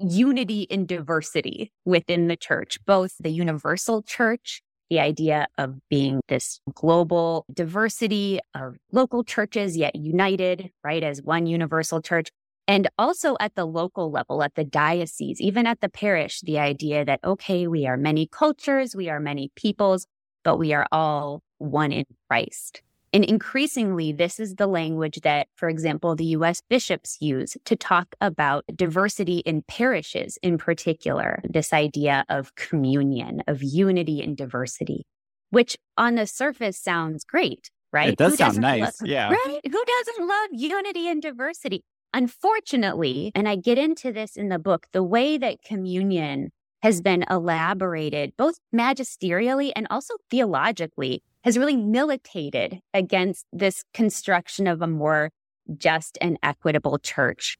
unity 0.00 0.62
in 0.62 0.84
diversity 0.84 1.72
within 1.84 2.26
the 2.26 2.36
church, 2.36 2.78
both 2.84 3.14
the 3.20 3.30
universal 3.30 4.02
church, 4.02 4.60
the 4.90 4.98
idea 4.98 5.46
of 5.56 5.76
being 5.88 6.20
this 6.28 6.60
global 6.74 7.46
diversity 7.52 8.40
of 8.54 8.76
local 8.90 9.22
churches, 9.24 9.76
yet 9.76 9.94
united, 9.94 10.70
right, 10.84 11.02
as 11.02 11.22
one 11.22 11.46
universal 11.46 12.02
church, 12.02 12.28
and 12.72 12.88
also 12.96 13.36
at 13.38 13.54
the 13.54 13.66
local 13.66 14.10
level, 14.10 14.42
at 14.42 14.54
the 14.54 14.64
diocese, 14.64 15.42
even 15.42 15.66
at 15.66 15.82
the 15.82 15.90
parish, 15.90 16.40
the 16.40 16.58
idea 16.58 17.04
that, 17.04 17.20
okay, 17.22 17.66
we 17.66 17.86
are 17.86 17.98
many 17.98 18.26
cultures, 18.26 18.96
we 18.96 19.10
are 19.10 19.20
many 19.20 19.50
peoples, 19.56 20.06
but 20.42 20.56
we 20.56 20.72
are 20.72 20.86
all 20.90 21.42
one 21.58 21.92
in 21.92 22.06
Christ. 22.30 22.80
And 23.12 23.26
increasingly, 23.26 24.10
this 24.10 24.40
is 24.40 24.54
the 24.54 24.66
language 24.66 25.20
that, 25.20 25.48
for 25.54 25.68
example, 25.68 26.16
the 26.16 26.24
US 26.38 26.62
bishops 26.66 27.18
use 27.20 27.58
to 27.66 27.76
talk 27.76 28.14
about 28.22 28.64
diversity 28.74 29.40
in 29.40 29.60
parishes 29.68 30.38
in 30.42 30.56
particular, 30.56 31.42
this 31.44 31.74
idea 31.74 32.24
of 32.30 32.54
communion, 32.54 33.42
of 33.48 33.62
unity 33.62 34.22
and 34.22 34.34
diversity, 34.34 35.04
which 35.50 35.76
on 35.98 36.14
the 36.14 36.26
surface 36.26 36.78
sounds 36.78 37.22
great, 37.22 37.70
right? 37.92 38.14
It 38.14 38.18
does 38.18 38.32
Who 38.32 38.36
sound 38.38 38.60
nice. 38.60 38.80
Love, 38.80 38.94
yeah. 39.04 39.28
Right? 39.28 39.60
Who 39.62 39.84
doesn't 39.84 40.26
love 40.26 40.48
unity 40.52 41.06
and 41.06 41.20
diversity? 41.20 41.84
Unfortunately, 42.14 43.32
and 43.34 43.48
I 43.48 43.56
get 43.56 43.78
into 43.78 44.12
this 44.12 44.36
in 44.36 44.50
the 44.50 44.58
book, 44.58 44.86
the 44.92 45.02
way 45.02 45.38
that 45.38 45.62
communion 45.62 46.50
has 46.82 47.00
been 47.00 47.24
elaborated 47.30 48.32
both 48.36 48.56
magisterially 48.74 49.72
and 49.74 49.86
also 49.88 50.14
theologically 50.30 51.22
has 51.44 51.56
really 51.56 51.76
militated 51.76 52.80
against 52.92 53.46
this 53.52 53.84
construction 53.94 54.66
of 54.66 54.82
a 54.82 54.86
more 54.86 55.30
just 55.78 56.18
and 56.20 56.38
equitable 56.42 56.98
church. 56.98 57.56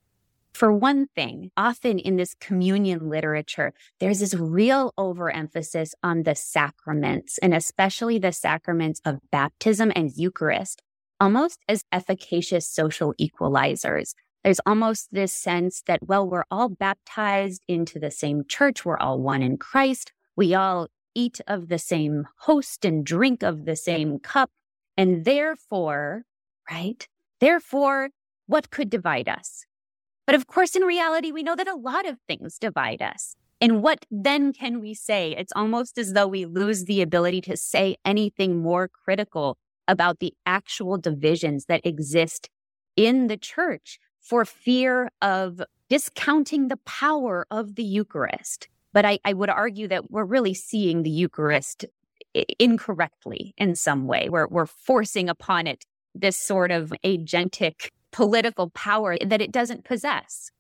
For 0.53 0.71
one 0.71 1.07
thing, 1.15 1.51
often 1.57 1.99
in 1.99 2.17
this 2.17 2.35
communion 2.35 3.09
literature, 3.09 3.73
there's 4.01 4.21
this 4.21 4.35
real 4.35 4.93
overemphasis 4.99 5.95
on 6.03 6.25
the 6.25 6.35
sacraments 6.35 7.39
and 7.39 7.55
especially 7.55 8.19
the 8.19 8.33
sacraments 8.33 9.01
of 9.07 9.21
baptism 9.31 9.93
and 9.97 10.13
Eucharist, 10.15 10.83
almost 11.19 11.61
as 11.69 11.85
efficacious 11.91 12.67
social 12.67 13.15
equalizers 13.19 14.13
there's 14.45 14.61
almost 14.67 15.13
this 15.13 15.35
sense 15.35 15.83
that, 15.87 16.07
well, 16.07 16.29
we're 16.29 16.45
all 16.51 16.69
baptized 16.69 17.63
into 17.69 17.99
the 17.99 18.11
same 18.11 18.45
church. 18.47 18.85
We're 18.85 18.99
all 18.99 19.21
one 19.21 19.43
in 19.43 19.57
Christ. 19.57 20.13
We 20.37 20.55
all 20.55 20.89
eat 21.15 21.41
of 21.47 21.69
the 21.69 21.79
same 21.79 22.27
host 22.41 22.85
and 22.85 23.05
drink 23.05 23.43
of 23.43 23.65
the 23.65 23.77
same 23.77 24.19
cup. 24.19 24.51
And 24.97 25.25
therefore, 25.25 26.23
right? 26.71 27.07
Therefore, 27.41 28.11
what 28.47 28.71
could 28.71 28.91
divide 28.91 29.29
us? 29.29 29.65
But 30.27 30.35
of 30.35 30.47
course, 30.47 30.75
in 30.75 30.83
reality, 30.83 31.33
we 31.33 31.43
know 31.43 31.57
that 31.57 31.69
a 31.69 31.75
lot 31.75 32.07
of 32.07 32.19
things 32.27 32.59
divide 32.59 33.03
us. 33.03 33.35
And 33.61 33.83
what 33.83 34.07
then 34.11 34.53
can 34.53 34.81
we 34.81 34.93
say? 34.93 35.37
It's 35.39 35.53
almost 35.55 35.99
as 35.99 36.15
though 36.15 36.27
we 36.27 36.47
lose 36.47 36.85
the 36.85 37.01
ability 37.01 37.41
to 37.43 37.57
say 37.57 37.97
anything 38.05 38.61
more 38.61 38.89
critical 38.89 39.57
about 39.87 40.19
the 40.19 40.35
actual 40.47 40.99
divisions 40.99 41.67
that 41.67 41.85
exist 41.85 42.49
in 42.97 43.29
the 43.29 43.37
church 43.37 43.99
for 44.23 44.45
fear 44.45 45.11
of 45.21 45.61
discounting 45.89 46.69
the 46.69 46.79
power 46.79 47.47
of 47.51 47.75
the 47.75 47.85
Eucharist. 47.85 48.69
But 48.93 49.05
I, 49.05 49.19
I 49.25 49.33
would 49.33 49.51
argue 49.51 49.89
that 49.89 50.11
we're 50.11 50.25
really 50.25 50.55
seeing 50.55 51.03
the 51.03 51.11
Eucharist 51.11 51.85
incorrectly 52.59 53.55
in 53.59 53.75
some 53.75 54.07
way. 54.07 54.29
We're, 54.29 54.47
we're 54.47 54.67
forcing 54.67 55.29
upon 55.29 55.67
it 55.67 55.85
this 56.15 56.37
sort 56.37 56.71
of 56.71 56.93
agentic 57.05 57.91
political 58.11 58.71
power 58.71 59.17
that 59.19 59.41
it 59.41 59.53
doesn't 59.53 59.85
possess. 59.85 60.51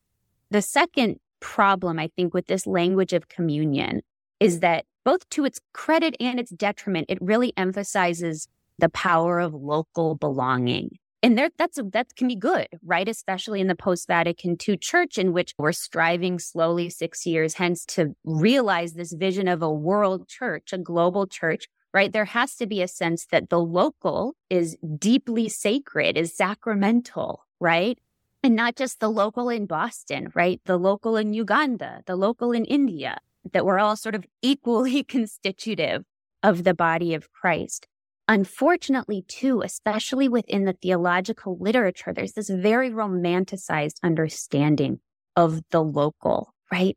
The 0.50 0.62
second 0.62 1.18
problem, 1.40 1.98
I 1.98 2.08
think, 2.08 2.34
with 2.34 2.46
this 2.46 2.66
language 2.66 3.12
of 3.12 3.28
communion 3.28 4.02
is 4.40 4.60
that 4.60 4.86
both 5.04 5.28
to 5.30 5.44
its 5.44 5.60
credit 5.72 6.16
and 6.20 6.38
its 6.38 6.50
detriment, 6.50 7.06
it 7.08 7.18
really 7.20 7.52
emphasizes 7.56 8.48
the 8.78 8.88
power 8.88 9.40
of 9.40 9.54
local 9.54 10.14
belonging 10.14 10.98
and 11.22 11.38
there 11.38 11.50
that's 11.56 11.78
that 11.92 12.14
can 12.16 12.28
be 12.28 12.36
good 12.36 12.68
right? 12.84 13.08
Especially 13.08 13.60
in 13.60 13.68
the 13.68 13.74
post 13.74 14.06
vatican 14.06 14.56
ii 14.68 14.76
church 14.76 15.18
in 15.18 15.32
which 15.32 15.54
we're 15.58 15.72
striving 15.72 16.38
slowly 16.38 16.90
6 16.90 17.26
years 17.26 17.54
hence 17.54 17.84
to 17.86 18.14
realize 18.24 18.94
this 18.94 19.12
vision 19.12 19.48
of 19.48 19.62
a 19.62 19.72
world 19.72 20.28
church 20.28 20.72
a 20.72 20.78
global 20.78 21.26
church 21.26 21.68
right? 21.94 22.12
There 22.12 22.24
has 22.24 22.56
to 22.56 22.66
be 22.66 22.80
a 22.80 22.88
sense 22.88 23.26
that 23.26 23.50
the 23.50 23.60
local 23.60 24.34
is 24.48 24.76
deeply 24.98 25.48
sacred 25.48 26.16
is 26.16 26.36
sacramental 26.36 27.46
right? 27.60 27.98
And 28.42 28.56
not 28.56 28.74
just 28.74 28.98
the 28.98 29.10
local 29.10 29.48
in 29.48 29.66
boston 29.66 30.32
right? 30.34 30.60
The 30.64 30.76
local 30.76 31.16
in 31.16 31.32
uganda 31.34 32.02
the 32.06 32.16
local 32.16 32.52
in 32.52 32.64
india 32.64 33.18
that 33.52 33.64
we're 33.64 33.78
all 33.78 33.96
sort 33.96 34.14
of 34.14 34.24
equally 34.42 35.02
constitutive 35.16 36.04
of 36.42 36.64
the 36.64 36.74
body 36.74 37.14
of 37.14 37.30
christ 37.32 37.86
Unfortunately, 38.32 39.26
too, 39.28 39.60
especially 39.60 40.26
within 40.26 40.64
the 40.64 40.72
theological 40.72 41.58
literature, 41.60 42.14
there's 42.14 42.32
this 42.32 42.48
very 42.48 42.88
romanticized 42.88 43.96
understanding 44.02 45.00
of 45.36 45.60
the 45.70 45.84
local, 45.84 46.54
right? 46.72 46.96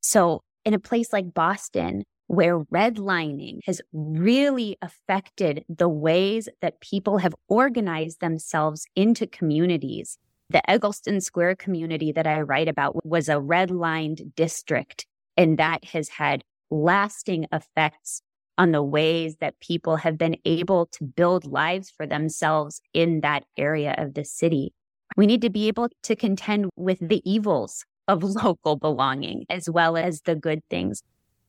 So, 0.00 0.42
in 0.64 0.74
a 0.74 0.80
place 0.80 1.12
like 1.12 1.32
Boston, 1.32 2.02
where 2.26 2.58
redlining 2.58 3.60
has 3.66 3.80
really 3.92 4.76
affected 4.82 5.64
the 5.68 5.88
ways 5.88 6.48
that 6.60 6.80
people 6.80 7.18
have 7.18 7.36
organized 7.46 8.18
themselves 8.18 8.84
into 8.96 9.28
communities. 9.28 10.18
The 10.50 10.68
Egleston 10.68 11.20
Square 11.20 11.54
community 11.54 12.10
that 12.10 12.26
I 12.26 12.40
write 12.40 12.66
about 12.66 13.06
was 13.06 13.28
a 13.28 13.34
redlined 13.34 14.34
district, 14.34 15.06
and 15.36 15.56
that 15.56 15.84
has 15.84 16.08
had 16.08 16.42
lasting 16.68 17.46
effects 17.52 18.22
on 18.56 18.72
the 18.72 18.82
ways 18.82 19.36
that 19.40 19.58
people 19.60 19.96
have 19.96 20.16
been 20.16 20.36
able 20.44 20.86
to 20.86 21.04
build 21.04 21.44
lives 21.44 21.90
for 21.90 22.06
themselves 22.06 22.80
in 22.92 23.20
that 23.20 23.44
area 23.56 23.94
of 23.98 24.14
the 24.14 24.24
city. 24.24 24.72
We 25.16 25.26
need 25.26 25.42
to 25.42 25.50
be 25.50 25.68
able 25.68 25.88
to 26.02 26.16
contend 26.16 26.70
with 26.76 26.98
the 27.00 27.22
evils 27.28 27.84
of 28.08 28.22
local 28.44 28.76
belonging 28.76 29.44
as 29.48 29.68
well 29.68 29.96
as 29.96 30.22
the 30.22 30.34
good 30.34 30.60
things. 30.70 31.02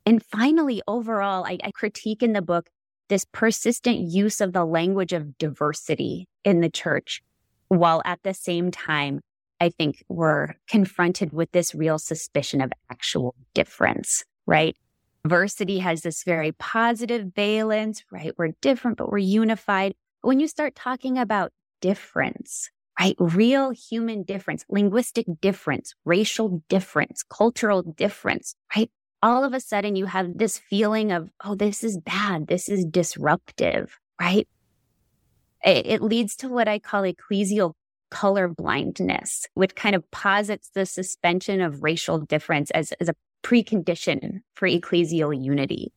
And 0.05 0.23
finally, 0.23 0.81
overall, 0.87 1.45
I, 1.45 1.57
I, 1.63 1.71
critique 1.71 2.21
in 2.21 2.33
the 2.33 2.41
book 2.41 2.69
this 3.09 3.25
persistent 3.31 3.99
use 3.99 4.39
of 4.39 4.53
the 4.53 4.65
language 4.65 5.13
of 5.13 5.37
diversity 5.37 6.27
in 6.43 6.61
the 6.61 6.69
church, 6.69 7.21
while 7.69 8.01
at 8.05 8.19
the 8.23 8.33
same 8.33 8.71
time, 8.71 9.21
I 9.59 9.69
think 9.69 10.03
we're 10.09 10.55
confronted 10.67 11.33
with 11.33 11.51
this 11.51 11.73
real 11.73 11.97
suspicion 11.97 12.61
of 12.61 12.71
actual 12.91 13.35
difference, 13.53 14.23
right? 14.45 14.75
Diversity 15.25 15.79
has 15.79 16.03
this 16.03 16.23
very 16.23 16.51
positive 16.51 17.31
valence, 17.35 18.03
right? 18.11 18.31
We're 18.37 18.51
different, 18.61 18.97
but 18.97 19.11
we're 19.11 19.17
unified. 19.17 19.95
When 20.21 20.39
you 20.39 20.47
start 20.47 20.75
talking 20.75 21.17
about 21.17 21.51
difference, 21.81 22.69
right? 22.99 23.15
Real 23.17 23.71
human 23.71 24.21
difference, 24.21 24.63
linguistic 24.69 25.25
difference, 25.41 25.95
racial 26.05 26.61
difference, 26.69 27.23
cultural 27.27 27.81
difference, 27.81 28.53
right? 28.75 28.91
All 29.23 29.43
of 29.43 29.55
a 29.55 29.59
sudden 29.59 29.95
you 29.95 30.05
have 30.05 30.37
this 30.37 30.59
feeling 30.59 31.11
of, 31.11 31.31
oh, 31.43 31.55
this 31.55 31.83
is 31.83 31.97
bad. 31.97 32.45
This 32.45 32.69
is 32.69 32.85
disruptive, 32.85 33.97
right? 34.21 34.47
It, 35.65 35.87
it 35.87 36.01
leads 36.03 36.35
to 36.35 36.49
what 36.49 36.67
I 36.67 36.77
call 36.77 37.01
ecclesial 37.01 37.73
color 38.11 38.47
blindness, 38.47 39.47
which 39.55 39.73
kind 39.73 39.95
of 39.95 40.09
posits 40.11 40.69
the 40.69 40.85
suspension 40.85 41.61
of 41.61 41.81
racial 41.81 42.19
difference 42.19 42.69
as, 42.71 42.91
as 42.99 43.09
a 43.09 43.15
precondition 43.45 44.41
for 44.55 44.67
ecclesial 44.67 45.31
unity. 45.39 45.93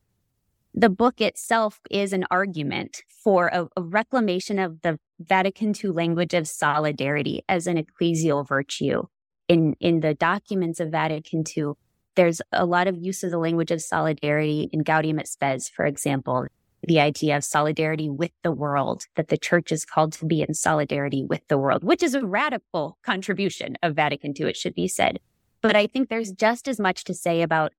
The 0.75 0.89
book 0.89 1.19
itself 1.19 1.79
is 1.89 2.13
an 2.13 2.25
argument 2.29 3.01
for 3.23 3.47
a, 3.47 3.67
a, 3.75 3.81
reclamation 3.81 4.59
of 4.59 4.81
the 4.81 4.99
Vatican 5.19 5.73
II 5.83 5.89
language 5.89 6.35
of 6.35 6.47
solidarity 6.47 7.43
as 7.49 7.65
an 7.65 7.83
ecclesial 7.83 8.47
virtue. 8.47 9.01
In, 9.47 9.75
in 9.79 10.01
the 10.01 10.13
documents 10.13 10.79
of 10.79 10.91
Vatican 10.91 11.43
II, 11.57 11.71
there's 12.13 12.39
a 12.51 12.67
lot 12.67 12.87
of 12.87 12.97
use 12.97 13.23
of 13.23 13.31
the 13.31 13.39
language 13.39 13.71
of 13.71 13.81
solidarity 13.81 14.69
in 14.71 14.83
Gaudium 14.83 15.19
et 15.19 15.27
Spes, 15.27 15.69
for 15.69 15.85
example, 15.85 16.45
the 16.83 16.99
idea 16.99 17.35
of 17.35 17.43
solidarity 17.43 18.09
with 18.09 18.31
the 18.43 18.51
world, 18.51 19.05
that 19.15 19.29
the 19.29 19.37
church 19.37 19.71
is 19.71 19.85
called 19.85 20.13
to 20.13 20.25
be 20.25 20.43
in 20.43 20.53
solidarity 20.53 21.23
with 21.23 21.41
the 21.47 21.57
world, 21.57 21.83
which 21.83 22.03
is 22.03 22.13
a 22.13 22.25
radical 22.25 22.99
contribution 23.03 23.75
of 23.81 23.95
Vatican 23.95 24.33
II, 24.39 24.49
it 24.49 24.57
should 24.57 24.75
be 24.75 24.87
said. 24.87 25.19
But 25.61 25.75
I 25.75 25.87
think 25.87 26.09
there's 26.09 26.31
just 26.31 26.67
as 26.67 26.79
much 26.79 27.03
to 27.05 27.13
say 27.13 27.41
about 27.41 27.73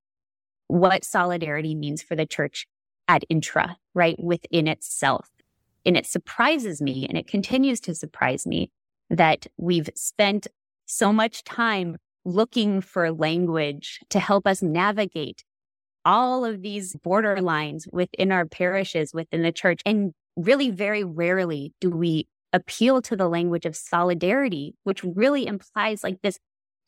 what 0.67 1.05
solidarity 1.05 1.75
means 1.75 2.03
for 2.03 2.15
the 2.15 2.27
church 2.27 2.67
ad 3.09 3.25
intra, 3.29 3.77
right? 3.95 4.17
Within 4.23 4.69
itself. 4.69 5.29
And 5.85 5.97
it 5.97 6.07
surprises 6.07 6.81
me, 6.83 7.07
and 7.09 7.17
it 7.17 7.27
continues 7.27 7.81
to 7.81 7.95
surprise 7.95 8.47
me 8.47 8.71
that 9.09 9.47
we've 9.57 9.91
spent 9.95 10.47
so 10.87 11.13
much 11.13 11.43
time 11.43 11.97
looking 12.25 12.81
for 12.81 13.11
language 13.11 14.01
to 14.11 14.21
help 14.21 14.47
us 14.47 14.63
navigate 14.63 15.43
all 16.05 16.45
of 16.45 16.63
these 16.63 16.95
borderlines 16.97 17.85
within 17.93 18.31
our 18.31 18.47
parishes, 18.47 19.13
within 19.13 19.43
the 19.43 19.53
church. 19.53 19.81
And 19.85 20.13
really, 20.37 20.71
very 20.71 21.05
rarely 21.05 21.73
do 21.81 21.91
we 21.91 22.29
appeal 22.53 23.01
to 23.03 23.17
the 23.17 23.29
language 23.29 23.65
of 23.67 23.77
solidarity, 23.77 24.75
which 24.85 25.05
really 25.05 25.47
implies 25.47 26.03
like 26.05 26.21
this 26.23 26.39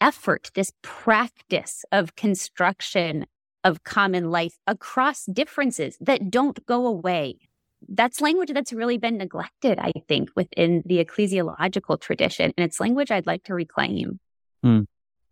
effort, 0.02 0.50
this 0.54 0.72
practice 0.82 1.84
of 1.92 2.16
construction 2.16 3.24
of 3.64 3.84
common 3.84 4.30
life 4.30 4.58
across 4.66 5.24
differences 5.26 5.96
that 6.00 6.28
don't 6.28 6.66
go 6.66 6.86
away. 6.86 7.38
That's 7.88 8.20
language 8.20 8.50
that's 8.52 8.72
really 8.72 8.98
been 8.98 9.16
neglected, 9.16 9.78
I 9.78 9.92
think, 10.08 10.30
within 10.34 10.82
the 10.84 11.02
ecclesiological 11.04 12.00
tradition. 12.00 12.52
And 12.56 12.64
it's 12.64 12.80
language 12.80 13.10
I'd 13.12 13.26
like 13.26 13.44
to 13.44 13.54
reclaim. 13.54 14.18
Hmm. 14.62 14.80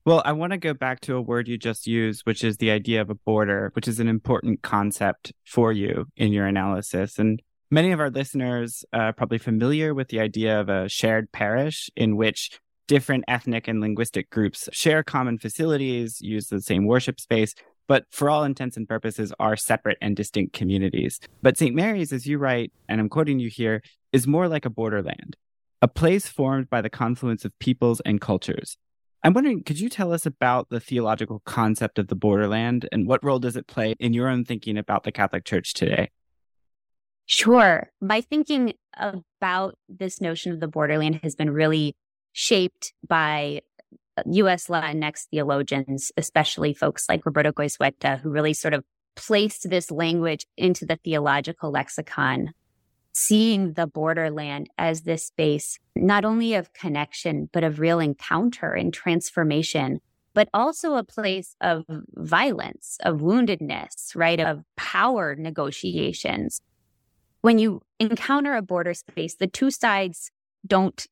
Well, 0.05 0.23
I 0.25 0.33
want 0.33 0.53
to 0.53 0.59
go 0.59 0.73
back 0.73 1.01
to 1.03 1.17
a 1.17 1.21
word 1.21 1.49
you 1.49 1.59
just 1.59 1.87
used, 1.87 2.23
which 2.23 2.43
is 2.43 2.57
the 2.57 2.71
idea 2.71 3.01
of 3.01 3.11
a 3.11 3.15
border, 3.15 3.71
which 3.75 3.87
is 3.87 4.01
an 4.01 4.09
important 4.09 4.63
concept 4.63 5.33
for 5.45 5.73
you 5.73 6.07
in 6.17 6.33
your 6.33 6.47
analysis. 6.47 7.19
And 7.19 7.43
many 7.71 7.91
of 7.91 8.01
our 8.01 8.11
listeners 8.11 8.85
are 8.93 9.13
probably 9.13 9.39
familiar 9.39 9.95
with 9.95 10.09
the 10.09 10.21
idea 10.21 10.61
of 10.61 10.69
a 10.69 10.89
shared 10.89 11.31
parish 11.33 11.91
in 11.97 12.17
which 12.17 12.61
different 12.91 13.25
ethnic 13.29 13.69
and 13.69 13.81
linguistic 13.81 14.29
groups 14.31 14.69
share 14.73 15.05
common 15.05 15.39
facilities, 15.39 16.21
use 16.21 16.49
the 16.49 16.61
same 16.61 16.85
worship 16.87 17.21
space, 17.21 17.55
but 17.87 18.05
for 18.11 18.29
all 18.29 18.43
intents 18.43 18.77
and 18.77 18.89
purposes 18.89 19.33
are 19.39 19.55
separate 19.55 19.97
and 20.03 20.17
distinct 20.17 20.53
communities. 20.53 21.21
But 21.41 21.57
St. 21.57 21.75
Mary's, 21.75 22.13
as 22.13 22.27
you 22.27 22.39
write, 22.39 22.73
and 22.89 23.01
I'm 23.01 23.09
quoting 23.09 23.39
you 23.39 23.49
here, 23.49 23.81
is 24.13 24.27
more 24.27 24.49
like 24.49 24.65
a 24.65 24.71
borderland, 24.71 25.37
a 25.81 25.87
place 25.87 26.27
formed 26.27 26.69
by 26.69 26.81
the 26.81 26.91
confluence 26.91 27.45
of 27.45 27.57
peoples 27.61 28.01
and 28.05 28.21
cultures 28.21 28.77
I'm 29.23 29.35
wondering, 29.35 29.63
could 29.65 29.79
you 29.79 29.91
tell 29.91 30.15
us 30.15 30.25
about 30.25 30.71
the 30.71 30.81
theological 30.81 31.43
concept 31.45 31.99
of 31.99 32.09
the 32.09 32.15
borderland 32.15 32.89
and 32.91 33.07
what 33.07 33.23
role 33.23 33.39
does 33.39 33.55
it 33.55 33.67
play 33.67 33.95
in 34.01 34.15
your 34.15 34.29
own 34.29 34.47
thinking 34.47 34.79
about 34.79 35.05
the 35.05 35.13
Catholic 35.13 35.45
Church 35.45 35.75
today? 35.75 36.11
Sure. 37.27 37.91
My 38.01 38.23
thinking 38.23 38.73
about 38.97 39.77
this 39.91 40.23
notion 40.23 40.53
of 40.53 40.61
the 40.61 40.69
borderland 40.69 41.21
has 41.23 41.35
been 41.35 41.51
really 41.51 41.95
shaped 42.33 42.93
by 43.07 43.61
uh, 44.17 44.23
US 44.27 44.67
Latinx 44.67 45.27
theologians, 45.31 46.13
especially 46.17 46.75
folks 46.75 47.09
like 47.09 47.27
Roberto 47.27 47.53
Goizueta, 47.53 48.21
who 48.21 48.31
really 48.31 48.55
sort 48.55 48.75
of 48.75 48.85
placed 49.17 49.69
this 49.69 49.91
language 49.91 50.47
into 50.57 50.87
the 50.87 50.97
theological 50.97 51.71
lexicon 51.71 52.53
seeing 53.13 53.73
the 53.73 53.87
borderland 53.87 54.71
as 54.79 55.03
this 55.03 55.27
space, 55.27 55.79
not 55.97 56.25
only 56.25 56.55
of 56.55 56.73
connection, 56.73 57.49
but 57.53 57.65
of 57.65 57.81
real 57.81 57.99
encounter 57.99 58.73
and 58.73 58.95
transformation, 58.95 60.01
but 60.33 60.49
also 60.55 60.95
a 60.95 61.05
place 61.05 61.57
of 61.61 61.85
violence, 62.15 62.99
of 63.05 63.19
woundedness, 63.19 64.15
right? 64.15 64.41
Of 64.41 64.63
power 64.77 65.35
negotiations. 65.35 66.61
When 67.41 67.59
you 67.59 67.83
encounter 67.99 68.55
a 68.55 68.63
border 68.63 68.95
space, 68.95 69.35
the 69.35 69.47
two 69.47 69.71
sides 69.71 70.31
don't 70.67 71.07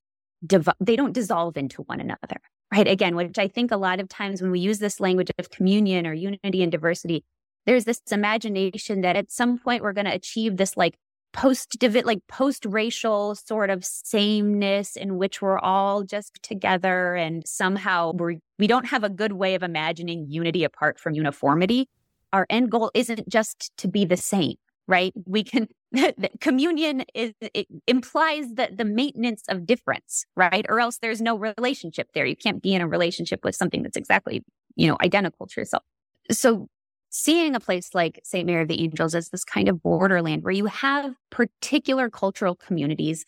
div- 0.47 0.69
they 0.81 0.97
don't 0.97 1.13
dissolve 1.13 1.57
into 1.57 1.83
one 1.83 2.01
another, 2.01 2.41
right? 2.73 2.89
Again, 2.89 3.17
which 3.17 3.39
I 3.39 3.49
think 3.49 3.71
a 3.71 3.77
lot 3.77 4.01
of 4.01 4.09
times 4.09 4.43
when 4.43 4.51
we 4.51 4.61
use 4.61 4.79
this 4.79 5.01
language 5.01 5.31
of 5.39 5.51
communion 5.51 6.07
or 6.07 6.13
unity 6.13 6.63
and 6.63 6.73
diversity, 6.73 7.25
there's 7.67 7.85
this 7.85 8.01
imagination 8.11 9.03
that 9.03 9.17
at 9.17 9.31
some 9.31 9.59
point 9.59 9.83
we're 9.83 9.93
going 9.93 10.07
to 10.07 10.15
achieve 10.15 10.57
this 10.57 10.77
like 10.77 10.97
post 11.33 11.77
like 12.05 12.21
post 12.27 12.65
racial 12.65 13.35
sort 13.35 13.71
of 13.71 13.85
sameness 13.85 14.97
in 14.97 15.19
which 15.19 15.43
we're 15.43 15.59
all 15.59 16.03
just 16.03 16.43
together 16.43 17.15
and 17.15 17.47
somehow 17.47 18.13
we're 18.15 18.37
we 18.59 18.67
don't 18.67 18.87
have 18.87 19.05
a 19.05 19.11
good 19.11 19.33
way 19.33 19.55
of 19.55 19.63
imagining 19.63 20.27
unity 20.29 20.65
apart 20.65 20.99
from 20.99 21.15
uniformity 21.15 21.87
our 22.33 22.47
end 22.49 22.71
goal 22.71 22.91
isn't 22.95 23.29
just 23.29 23.71
to 23.77 23.89
be 23.89 24.07
the 24.07 24.17
same 24.17 24.55
right? 24.89 25.13
We 25.27 25.45
can 25.45 25.69
communion 26.41 27.05
is 27.15 27.33
it 27.41 27.69
implies 27.87 28.55
that 28.55 28.77
the 28.77 28.85
maintenance 28.85 29.45
of 29.49 29.67
difference 29.67 30.25
right? 30.35 30.67
Or 30.69 30.81
else 30.81 30.99
there's 30.99 31.21
no 31.21 31.37
relationship 31.37 32.09
there. 32.15 32.27
You 32.27 32.37
can't 32.37 32.63
be 32.63 32.75
in 32.75 32.81
a 32.81 32.89
relationship 32.89 33.45
with 33.45 33.55
something 33.55 33.83
that's 33.83 33.97
exactly 33.97 34.43
you 34.75 34.89
know 34.89 34.97
identical 35.01 35.47
to 35.47 35.61
yourself. 35.61 35.85
So 36.31 36.69
seeing 37.11 37.55
a 37.55 37.61
place 37.61 37.95
like 37.95 38.21
St. 38.25 38.47
Mary 38.47 38.63
of 38.63 38.69
the 38.69 38.83
Angels 38.83 39.15
as 39.15 39.29
this 39.29 39.45
kind 39.45 39.69
of 39.69 39.83
borderland 39.83 40.43
where 40.43 40.53
you 40.53 40.67
have 40.67 41.15
particular 41.31 42.11
cultural 42.11 42.55
communities 42.55 43.25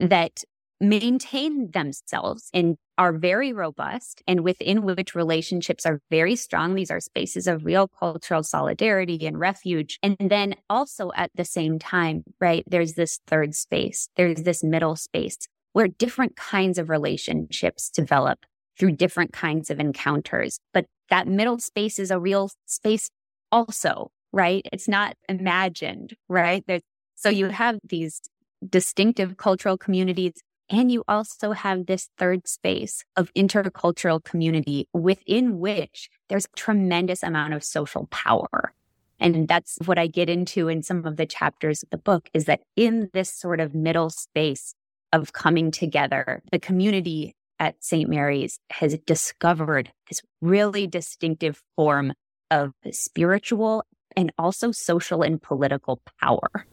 that 0.00 0.42
maintain 0.80 1.70
themselves 1.70 2.50
and 2.52 2.76
are 2.96 3.12
very 3.12 3.52
robust 3.52 4.22
and 4.26 4.40
within 4.40 4.82
which 4.82 5.14
relationships 5.14 5.86
are 5.86 6.00
very 6.10 6.36
strong. 6.36 6.74
These 6.74 6.90
are 6.90 7.00
spaces 7.00 7.46
of 7.46 7.64
real 7.64 7.88
cultural 7.88 8.42
solidarity 8.42 9.26
and 9.26 9.38
refuge. 9.38 9.98
And 10.02 10.16
then 10.20 10.54
also 10.68 11.10
at 11.16 11.30
the 11.34 11.44
same 11.44 11.78
time, 11.78 12.24
right, 12.40 12.64
there's 12.66 12.94
this 12.94 13.20
third 13.26 13.54
space, 13.54 14.08
there's 14.16 14.42
this 14.42 14.62
middle 14.62 14.96
space 14.96 15.38
where 15.72 15.88
different 15.88 16.36
kinds 16.36 16.78
of 16.78 16.88
relationships 16.88 17.90
develop 17.90 18.38
through 18.78 18.92
different 18.92 19.32
kinds 19.32 19.70
of 19.70 19.80
encounters. 19.80 20.60
But 20.72 20.86
that 21.10 21.26
middle 21.26 21.58
space 21.58 21.98
is 21.98 22.10
a 22.10 22.18
real 22.18 22.50
space 22.66 23.10
also, 23.50 24.10
right? 24.32 24.66
It's 24.72 24.88
not 24.88 25.14
imagined, 25.28 26.14
right? 26.28 26.64
There's, 26.66 26.82
so 27.16 27.28
you 27.28 27.48
have 27.48 27.78
these 27.88 28.20
distinctive 28.68 29.36
cultural 29.36 29.76
communities 29.76 30.32
and 30.70 30.90
you 30.90 31.04
also 31.06 31.52
have 31.52 31.86
this 31.86 32.08
third 32.16 32.48
space 32.48 33.04
of 33.16 33.32
intercultural 33.34 34.22
community 34.22 34.88
within 34.92 35.58
which 35.58 36.08
there's 36.28 36.46
tremendous 36.56 37.22
amount 37.22 37.54
of 37.54 37.64
social 37.64 38.06
power. 38.06 38.72
And 39.20 39.46
that's 39.46 39.78
what 39.84 39.98
I 39.98 40.06
get 40.06 40.28
into 40.28 40.68
in 40.68 40.82
some 40.82 41.04
of 41.06 41.16
the 41.16 41.26
chapters 41.26 41.82
of 41.82 41.90
the 41.90 41.98
book 41.98 42.28
is 42.34 42.46
that 42.46 42.62
in 42.76 43.10
this 43.12 43.32
sort 43.32 43.60
of 43.60 43.74
middle 43.74 44.10
space 44.10 44.74
of 45.12 45.32
coming 45.32 45.70
together, 45.70 46.42
the 46.50 46.58
community 46.58 47.34
at 47.60 47.76
St. 47.82 48.08
Mary's 48.08 48.58
has 48.70 48.98
discovered 49.06 49.92
this 50.08 50.20
really 50.40 50.86
distinctive 50.86 51.62
form 51.76 52.12
of 52.50 52.72
spiritual 52.90 53.84
and 54.16 54.32
also 54.38 54.72
social 54.72 55.22
and 55.22 55.40
political 55.40 56.00
power. 56.20 56.66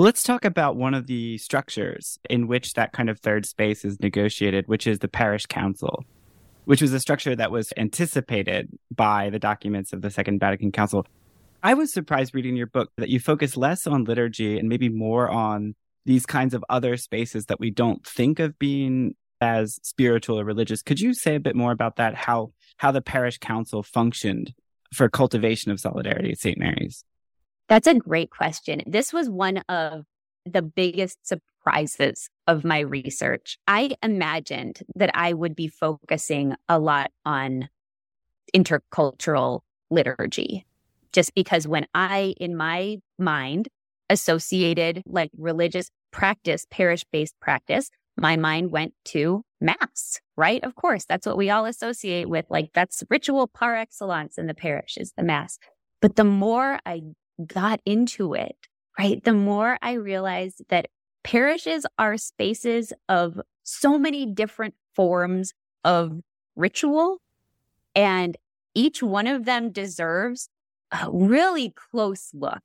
Let's 0.00 0.22
talk 0.22 0.44
about 0.44 0.76
one 0.76 0.94
of 0.94 1.08
the 1.08 1.38
structures 1.38 2.20
in 2.30 2.46
which 2.46 2.74
that 2.74 2.92
kind 2.92 3.10
of 3.10 3.18
third 3.18 3.44
space 3.44 3.84
is 3.84 3.98
negotiated, 3.98 4.68
which 4.68 4.86
is 4.86 5.00
the 5.00 5.08
parish 5.08 5.46
council, 5.46 6.04
which 6.66 6.80
was 6.80 6.92
a 6.92 7.00
structure 7.00 7.34
that 7.34 7.50
was 7.50 7.72
anticipated 7.76 8.68
by 8.94 9.28
the 9.28 9.40
documents 9.40 9.92
of 9.92 10.00
the 10.00 10.10
Second 10.10 10.38
Vatican 10.38 10.70
Council. 10.70 11.04
I 11.64 11.74
was 11.74 11.92
surprised 11.92 12.32
reading 12.32 12.54
your 12.54 12.68
book 12.68 12.92
that 12.96 13.08
you 13.08 13.18
focus 13.18 13.56
less 13.56 13.88
on 13.88 14.04
liturgy 14.04 14.56
and 14.56 14.68
maybe 14.68 14.88
more 14.88 15.28
on 15.28 15.74
these 16.06 16.26
kinds 16.26 16.54
of 16.54 16.64
other 16.68 16.96
spaces 16.96 17.46
that 17.46 17.58
we 17.58 17.72
don't 17.72 18.06
think 18.06 18.38
of 18.38 18.56
being 18.56 19.16
as 19.40 19.80
spiritual 19.82 20.38
or 20.38 20.44
religious. 20.44 20.80
Could 20.80 21.00
you 21.00 21.12
say 21.12 21.34
a 21.34 21.40
bit 21.40 21.56
more 21.56 21.72
about 21.72 21.96
that? 21.96 22.14
How 22.14 22.52
how 22.76 22.92
the 22.92 23.02
parish 23.02 23.38
council 23.38 23.82
functioned 23.82 24.54
for 24.94 25.08
cultivation 25.08 25.72
of 25.72 25.80
solidarity 25.80 26.30
at 26.30 26.38
St. 26.38 26.56
Mary's? 26.56 27.04
That's 27.68 27.86
a 27.86 27.94
great 27.94 28.30
question. 28.30 28.82
This 28.86 29.12
was 29.12 29.28
one 29.28 29.58
of 29.68 30.04
the 30.46 30.62
biggest 30.62 31.26
surprises 31.26 32.30
of 32.46 32.64
my 32.64 32.80
research. 32.80 33.58
I 33.66 33.90
imagined 34.02 34.80
that 34.94 35.10
I 35.14 35.34
would 35.34 35.54
be 35.54 35.68
focusing 35.68 36.54
a 36.68 36.78
lot 36.78 37.10
on 37.26 37.68
intercultural 38.54 39.60
liturgy, 39.90 40.66
just 41.12 41.34
because 41.34 41.68
when 41.68 41.86
I, 41.94 42.34
in 42.40 42.56
my 42.56 42.98
mind, 43.18 43.68
associated 44.08 45.02
like 45.06 45.30
religious 45.36 45.90
practice, 46.10 46.66
parish 46.70 47.04
based 47.12 47.38
practice, 47.40 47.90
my 48.16 48.36
mind 48.36 48.72
went 48.72 48.94
to 49.04 49.44
mass, 49.60 50.20
right? 50.36 50.64
Of 50.64 50.74
course, 50.74 51.04
that's 51.04 51.26
what 51.26 51.36
we 51.36 51.50
all 51.50 51.66
associate 51.66 52.28
with. 52.28 52.46
Like 52.48 52.70
that's 52.74 53.04
ritual 53.10 53.46
par 53.46 53.76
excellence 53.76 54.38
in 54.38 54.46
the 54.46 54.54
parish 54.54 54.96
is 54.96 55.12
the 55.16 55.22
mass. 55.22 55.58
But 56.00 56.16
the 56.16 56.24
more 56.24 56.78
I 56.86 57.02
got 57.46 57.80
into 57.84 58.34
it, 58.34 58.56
right, 58.98 59.22
the 59.22 59.32
more 59.32 59.78
I 59.82 59.92
realized 59.92 60.62
that 60.68 60.88
parishes 61.22 61.86
are 61.98 62.16
spaces 62.16 62.92
of 63.08 63.40
so 63.62 63.98
many 63.98 64.26
different 64.26 64.74
forms 64.94 65.52
of 65.84 66.20
ritual. 66.56 67.18
And 67.94 68.36
each 68.74 69.02
one 69.02 69.26
of 69.26 69.44
them 69.44 69.70
deserves 69.70 70.48
a 70.92 71.10
really 71.10 71.70
close 71.70 72.30
look. 72.32 72.62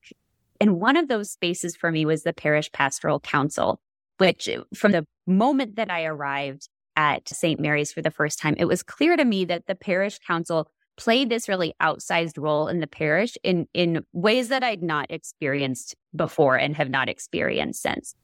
And 0.62 0.80
one 0.80 0.96
of 0.96 1.08
those 1.08 1.32
spaces 1.32 1.76
for 1.76 1.92
me 1.92 2.06
was 2.06 2.24
the 2.24 2.34
parish 2.34 2.72
pastoral 2.72 3.20
council, 3.20 3.80
which 4.18 4.48
uh, 4.48 4.64
from 4.74 4.94
the 4.94 5.06
moment 5.28 5.76
that 5.76 5.92
I 5.92 6.06
arrived 6.06 6.70
at 6.96 7.28
St. 7.28 7.60
Mary's 7.60 7.92
for 7.92 8.02
the 8.02 8.12
first 8.12 8.40
time, 8.40 8.56
it 8.58 8.66
was 8.66 8.84
clear 8.84 9.18
to 9.18 9.26
me 9.26 9.46
that 9.46 9.66
the 9.66 9.76
parish 9.76 10.20
council 10.20 10.70
played 10.96 11.30
this 11.30 11.50
really 11.50 11.74
outsized 11.82 12.38
role 12.38 12.68
in 12.68 12.80
the 12.80 12.88
parish 12.88 13.38
in, 13.44 13.68
in 13.74 14.06
ways 14.14 14.50
that 14.50 14.64
I'd 14.64 14.84
not 14.84 15.08
experienced 15.10 15.96
before 16.16 16.56
and 16.56 16.76
have 16.76 16.90
not 16.90 17.10
experienced 17.10 17.82
since. 17.82 18.16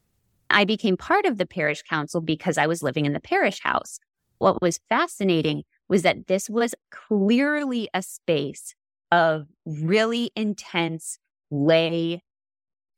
I 0.50 0.66
became 0.66 0.98
part 0.98 1.26
of 1.26 1.38
the 1.38 1.46
parish 1.46 1.82
council 1.84 2.22
because 2.22 2.58
I 2.58 2.68
was 2.68 2.84
living 2.84 3.06
in 3.06 3.14
the 3.14 3.20
parish 3.20 3.62
house. 3.62 4.00
what 4.40 4.62
was 4.62 4.80
fascinating 4.88 5.64
was 5.90 6.04
that 6.04 6.28
this 6.28 6.50
was 6.50 6.74
clearly 6.92 7.90
a 7.94 8.02
space 8.02 8.74
of 9.12 9.48
really 9.66 10.32
intense 10.36 11.20
lay 11.52 12.22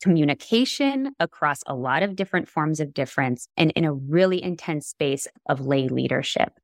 communication 0.04 1.16
across 1.20 1.64
a 1.66 1.76
lot 1.76 2.04
of 2.04 2.16
different 2.16 2.50
forms 2.50 2.80
of 2.80 2.94
difference 2.94 3.48
and 3.56 3.72
in 3.72 3.86
a 3.86 3.94
really 3.94 4.42
intense 4.42 4.88
space 4.88 5.28
of 5.48 5.66
lay 5.66 5.88
leadership. 5.88 6.60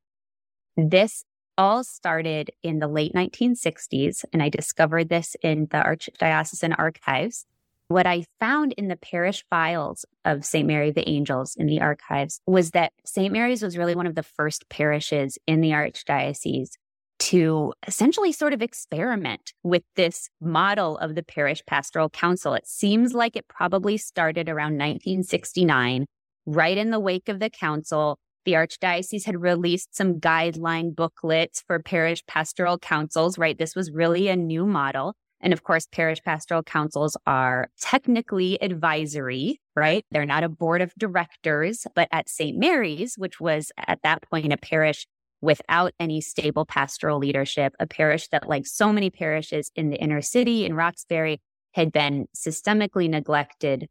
This 0.76 1.24
all 1.58 1.84
started 1.84 2.52
in 2.63 2.80
the 2.80 2.88
late 2.88 3.13
1960s, 3.13 4.24
and 4.32 4.41
I 4.41 4.50
discovered 4.50 5.10
this 5.10 5.36
in 5.41 5.67
the 5.72 5.78
Archdiocesan 5.78 6.76
archives. 6.78 7.46
What 7.89 8.06
I 8.06 8.26
found 8.39 8.74
in 8.74 8.89
the 8.89 8.98
parish 8.98 9.46
files 9.50 10.06
of 10.26 10.43
St. 10.43 10.67
Mary 10.67 10.89
of 10.89 10.96
the 10.96 11.08
Angels 11.08 11.56
in 11.56 11.67
the 11.67 11.80
archives 11.80 12.41
was 12.46 12.72
that 12.72 12.91
St. 13.06 13.32
Mary's 13.32 13.63
was 13.63 13.78
really 13.78 13.96
one 13.96 14.08
of 14.08 14.15
the 14.15 14.24
first 14.24 14.67
parishes 14.70 15.38
in 15.48 15.62
the 15.62 15.72
Archdiocese 15.72 16.72
to 17.20 17.74
essentially 17.88 18.32
sort 18.32 18.54
of 18.54 18.62
experiment 18.62 19.54
with 19.63 19.84
this 19.96 20.30
model 20.39 20.98
of 20.98 21.15
the 21.15 21.24
parish 21.24 21.63
pastoral 21.65 22.10
council. 22.10 22.54
It 22.54 22.67
seems 22.67 23.13
like 23.13 23.36
it 23.36 23.48
probably 23.48 23.98
started 23.98 24.50
around 24.50 24.74
1969, 24.74 26.06
right 26.46 26.78
in 26.78 26.91
the 26.91 27.00
wake 27.00 27.30
of 27.30 27.39
the 27.39 27.50
council. 27.50 28.20
The 28.47 28.53
Archdiocese 28.53 29.25
had 29.25 29.41
released 29.41 29.93
some 29.93 30.21
guideline 30.21 30.95
booklets 30.95 31.65
for 31.67 31.79
parish 31.79 32.25
pastoral 32.27 32.79
councils, 32.79 33.38
right? 33.38 33.57
This 33.57 33.75
was 33.75 33.91
really 33.91 34.29
a 34.29 34.38
new 34.38 34.65
model. 34.65 35.15
And 35.41 35.51
of 35.51 35.65
course, 35.65 35.86
parish 35.91 36.23
pastoral 36.23 36.63
councils 36.63 37.17
are 37.27 37.67
technically 37.81 38.57
advisory, 38.63 39.60
right? 39.75 40.05
They're 40.12 40.25
not 40.25 40.45
a 40.45 40.49
board 40.49 40.81
of 40.81 40.93
directors, 40.97 41.86
but 41.93 42.07
at 42.10 42.29
St. 42.29 42.57
Mary's, 42.57 43.15
which 43.17 43.41
was 43.41 43.73
at 43.86 43.99
that 44.03 44.21
point 44.21 44.53
a 44.53 44.57
parish 44.57 45.05
without 45.41 45.91
any 45.99 46.21
stable 46.21 46.65
pastoral 46.65 47.19
leadership, 47.19 47.73
a 47.81 47.86
parish 47.86 48.29
that, 48.29 48.47
like 48.47 48.65
so 48.65 48.93
many 48.93 49.10
parishes 49.10 49.71
in 49.75 49.89
the 49.89 49.97
inner 49.97 50.21
city 50.21 50.65
in 50.65 50.73
Roxbury, 50.73 51.41
had 51.73 51.91
been 51.91 52.27
systemically 52.33 53.10
neglected, 53.10 53.89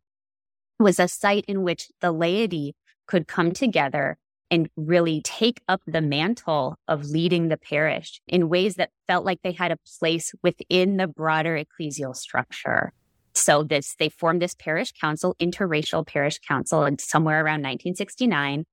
was 0.80 0.98
a 0.98 1.08
site 1.08 1.44
in 1.46 1.62
which 1.62 1.90
the 2.00 2.10
laity 2.10 2.74
could 3.06 3.28
come 3.28 3.52
together 3.52 4.16
and 4.50 4.68
really 4.76 5.20
take 5.22 5.60
up 5.68 5.80
the 5.86 6.00
mantle 6.00 6.76
of 6.88 7.04
leading 7.04 7.48
the 7.48 7.56
parish 7.56 8.20
in 8.28 8.48
ways 8.48 8.76
that 8.76 8.90
felt 9.06 9.24
like 9.24 9.40
they 9.42 9.52
had 9.52 9.72
a 9.72 9.78
place 9.98 10.32
within 10.42 10.96
the 10.96 11.06
broader 11.06 11.58
ecclesial 11.58 12.14
structure. 12.14 12.92
So 13.34 13.62
this 13.62 13.94
they 13.98 14.08
formed 14.08 14.40
this 14.40 14.54
parish 14.54 14.92
council, 14.92 15.36
interracial 15.40 16.06
parish 16.06 16.38
council, 16.38 16.84
and 16.84 17.00
somewhere 17.00 17.38
around 17.38 17.62
1969. 17.62 18.64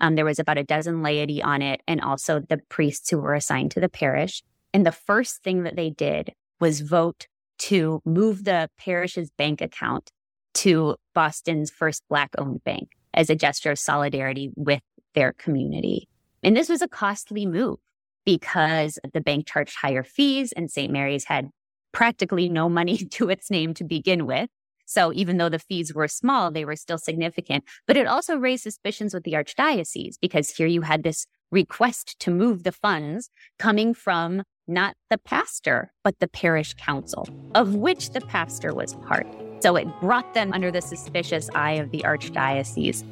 Um, 0.00 0.14
there 0.14 0.24
was 0.24 0.38
about 0.38 0.58
a 0.58 0.64
dozen 0.64 1.02
laity 1.02 1.42
on 1.42 1.62
it, 1.62 1.80
and 1.86 2.00
also 2.00 2.40
the 2.40 2.58
priests 2.68 3.10
who 3.10 3.18
were 3.18 3.34
assigned 3.34 3.70
to 3.72 3.80
the 3.80 3.88
parish. 3.88 4.42
And 4.72 4.86
the 4.86 4.92
first 4.92 5.42
thing 5.42 5.64
that 5.64 5.76
they 5.76 5.90
did 5.90 6.32
was 6.60 6.80
vote 6.80 7.26
to 7.58 8.00
move 8.04 8.44
the 8.44 8.68
parish's 8.78 9.30
bank 9.36 9.60
account 9.60 10.10
to 10.54 10.96
Boston's 11.14 11.70
first 11.70 12.02
Black 12.08 12.30
owned 12.38 12.64
bank 12.64 12.90
as 13.14 13.30
a 13.30 13.36
gesture 13.36 13.72
of 13.72 13.78
solidarity 13.78 14.50
with 14.56 14.80
their 15.14 15.32
community. 15.32 16.08
And 16.42 16.56
this 16.56 16.68
was 16.68 16.82
a 16.82 16.88
costly 16.88 17.46
move 17.46 17.78
because 18.24 18.98
the 19.12 19.20
bank 19.20 19.46
charged 19.46 19.76
higher 19.76 20.02
fees 20.02 20.52
and 20.52 20.70
St. 20.70 20.92
Mary's 20.92 21.24
had 21.24 21.50
practically 21.92 22.48
no 22.48 22.68
money 22.68 22.96
to 23.12 23.28
its 23.28 23.50
name 23.50 23.74
to 23.74 23.84
begin 23.84 24.26
with. 24.26 24.48
So 24.84 25.12
even 25.14 25.38
though 25.38 25.48
the 25.48 25.58
fees 25.58 25.94
were 25.94 26.08
small, 26.08 26.50
they 26.50 26.64
were 26.64 26.76
still 26.76 26.98
significant. 26.98 27.64
But 27.86 27.96
it 27.96 28.06
also 28.06 28.36
raised 28.36 28.64
suspicions 28.64 29.14
with 29.14 29.22
the 29.24 29.32
archdiocese 29.32 30.16
because 30.20 30.50
here 30.50 30.66
you 30.66 30.82
had 30.82 31.02
this 31.02 31.26
request 31.50 32.18
to 32.20 32.30
move 32.30 32.64
the 32.64 32.72
funds 32.72 33.30
coming 33.58 33.94
from 33.94 34.42
not 34.66 34.94
the 35.10 35.18
pastor, 35.18 35.92
but 36.04 36.18
the 36.18 36.28
parish 36.28 36.74
council, 36.74 37.28
of 37.54 37.74
which 37.74 38.10
the 38.10 38.20
pastor 38.20 38.74
was 38.74 38.94
part. 39.06 39.26
So 39.60 39.76
it 39.76 39.88
brought 40.00 40.34
them 40.34 40.52
under 40.52 40.70
the 40.70 40.82
suspicious 40.82 41.48
eye 41.54 41.72
of 41.72 41.90
the 41.90 42.00
archdiocese. 42.00 43.04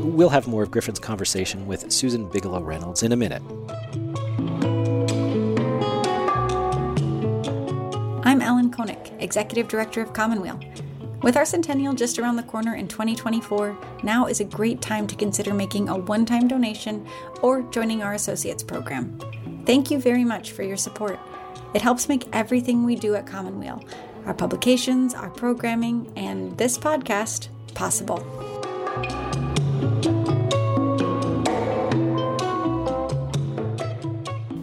We'll 0.00 0.30
have 0.30 0.48
more 0.48 0.62
of 0.62 0.70
Griffin's 0.70 0.98
conversation 0.98 1.66
with 1.66 1.92
Susan 1.92 2.26
Bigelow 2.26 2.62
Reynolds 2.62 3.02
in 3.02 3.12
a 3.12 3.16
minute. 3.16 3.42
I'm 8.24 8.40
Ellen 8.40 8.70
Koenig, 8.70 9.12
Executive 9.18 9.68
Director 9.68 10.00
of 10.00 10.14
Commonweal. 10.14 10.58
With 11.22 11.36
our 11.36 11.44
centennial 11.44 11.92
just 11.92 12.18
around 12.18 12.36
the 12.36 12.42
corner 12.42 12.74
in 12.76 12.88
2024, 12.88 13.76
now 14.02 14.24
is 14.24 14.40
a 14.40 14.44
great 14.44 14.80
time 14.80 15.06
to 15.06 15.14
consider 15.14 15.52
making 15.52 15.90
a 15.90 15.96
one 15.98 16.24
time 16.24 16.48
donation 16.48 17.06
or 17.42 17.60
joining 17.70 18.02
our 18.02 18.14
Associates 18.14 18.62
program. 18.62 19.18
Thank 19.66 19.90
you 19.90 20.00
very 20.00 20.24
much 20.24 20.52
for 20.52 20.62
your 20.62 20.78
support. 20.78 21.20
It 21.74 21.82
helps 21.82 22.08
make 22.08 22.26
everything 22.32 22.84
we 22.84 22.96
do 22.96 23.14
at 23.14 23.26
Commonweal 23.26 23.84
our 24.26 24.34
publications, 24.34 25.14
our 25.14 25.30
programming, 25.30 26.12
and 26.14 26.56
this 26.58 26.78
podcast 26.78 27.48
possible. 27.74 28.18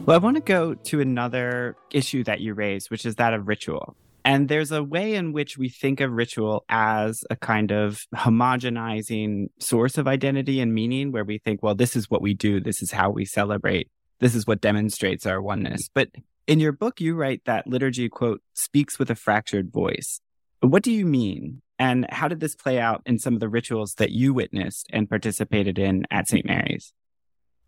Well, 0.08 0.16
I 0.16 0.20
want 0.20 0.38
to 0.38 0.42
go 0.42 0.74
to 0.74 1.02
another 1.02 1.76
issue 1.92 2.24
that 2.24 2.40
you 2.40 2.54
raised, 2.54 2.90
which 2.90 3.06
is 3.06 3.16
that 3.16 3.34
of 3.34 3.46
ritual. 3.46 3.98
And 4.24 4.48
there's 4.48 4.72
a 4.72 4.82
way 4.82 5.16
in 5.16 5.34
which 5.34 5.58
we 5.58 5.68
think 5.68 6.00
of 6.00 6.14
ritual 6.14 6.64
as 6.70 7.26
a 7.30 7.36
kind 7.36 7.74
of 7.74 8.00
homogenizing 8.16 9.48
source 9.60 9.98
of 9.98 10.08
identity 10.08 10.62
and 10.62 10.74
meaning, 10.74 11.12
where 11.12 11.26
we 11.26 11.40
think, 11.40 11.62
well, 11.62 11.76
this 11.76 11.98
is 11.98 12.10
what 12.10 12.22
we 12.22 12.34
do, 12.34 12.62
this 12.62 12.82
is 12.82 12.92
how 12.92 13.10
we 13.10 13.26
celebrate, 13.26 13.90
this 14.20 14.34
is 14.34 14.48
what 14.48 14.62
demonstrates 14.62 15.26
our 15.26 15.42
oneness. 15.42 15.90
But 15.94 16.08
in 16.48 16.62
your 16.62 16.72
book, 16.72 17.02
you 17.02 17.14
write 17.14 17.42
that 17.44 17.68
liturgy, 17.68 18.08
quote, 18.08 18.42
speaks 18.54 18.98
with 18.98 19.12
a 19.12 19.16
fractured 19.16 19.74
voice. 19.74 20.22
What 20.62 20.84
do 20.84 20.92
you 20.94 21.06
mean? 21.06 21.62
And 21.78 22.06
how 22.12 22.30
did 22.30 22.40
this 22.40 22.56
play 22.56 22.80
out 22.80 23.02
in 23.06 23.20
some 23.20 23.34
of 23.34 23.42
the 23.42 23.50
rituals 23.50 23.96
that 23.96 24.12
you 24.12 24.34
witnessed 24.34 24.88
and 24.94 25.10
participated 25.10 25.78
in 25.78 26.06
at 26.10 26.30
St. 26.30 26.46
Mary's? 26.46 26.94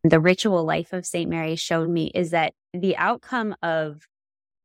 The 0.04 0.20
ritual 0.20 0.64
life 0.64 0.94
of 0.94 1.06
St. 1.06 1.30
Mary 1.30 1.56
showed 1.56 1.90
me 1.90 2.12
is 2.16 2.32
that 2.32 2.54
the 2.74 2.96
outcome 2.98 3.56
of 3.62 4.08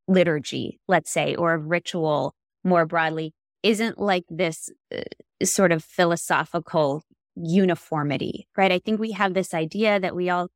liturgy, 0.06 0.78
let's 0.86 1.10
say, 1.10 1.34
or 1.34 1.54
of 1.54 1.66
ritual 1.66 2.34
more 2.62 2.86
broadly, 2.86 3.32
isn't 3.62 3.98
like 3.98 4.24
this 4.28 4.70
uh, 4.94 5.00
sort 5.42 5.72
of 5.72 5.82
philosophical 5.82 7.02
uniformity, 7.34 8.46
right? 8.56 8.70
I 8.70 8.78
think 8.78 9.00
we 9.00 9.12
have 9.12 9.34
this 9.34 9.54
idea 9.54 9.98
that 9.98 10.14
we 10.14 10.30
all 10.30 10.48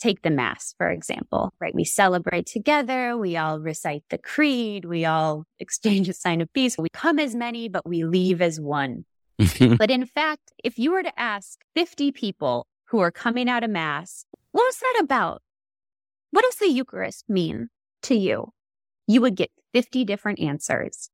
take 0.00 0.22
the 0.22 0.30
Mass, 0.30 0.74
for 0.76 0.90
example, 0.90 1.52
right? 1.60 1.74
We 1.74 1.84
celebrate 1.84 2.46
together, 2.46 3.16
we 3.16 3.36
all 3.36 3.60
recite 3.60 4.02
the 4.10 4.18
creed, 4.18 4.84
we 4.84 5.04
all 5.04 5.44
exchange 5.60 6.08
a 6.08 6.12
sign 6.12 6.40
of 6.40 6.52
peace. 6.52 6.76
We 6.76 6.88
come 6.92 7.18
as 7.18 7.34
many, 7.34 7.68
but 7.68 7.86
we 7.86 8.04
leave 8.04 8.42
as 8.42 8.60
one. 8.60 9.04
but 9.78 9.90
in 9.90 10.06
fact, 10.06 10.52
if 10.62 10.78
you 10.78 10.92
were 10.92 11.02
to 11.02 11.20
ask 11.20 11.60
50 11.74 12.12
people 12.12 12.66
who 12.94 13.00
are 13.00 13.10
coming 13.10 13.48
out 13.48 13.64
of 13.64 13.70
Mass. 13.70 14.24
What 14.52 14.62
was 14.62 14.78
that 14.78 15.00
about? 15.02 15.42
What 16.30 16.44
does 16.44 16.54
the 16.54 16.68
Eucharist 16.68 17.24
mean 17.28 17.70
to 18.02 18.14
you? 18.14 18.52
You 19.08 19.20
would 19.20 19.34
get 19.34 19.50
50 19.72 20.04
different 20.04 20.38
answers. 20.38 21.10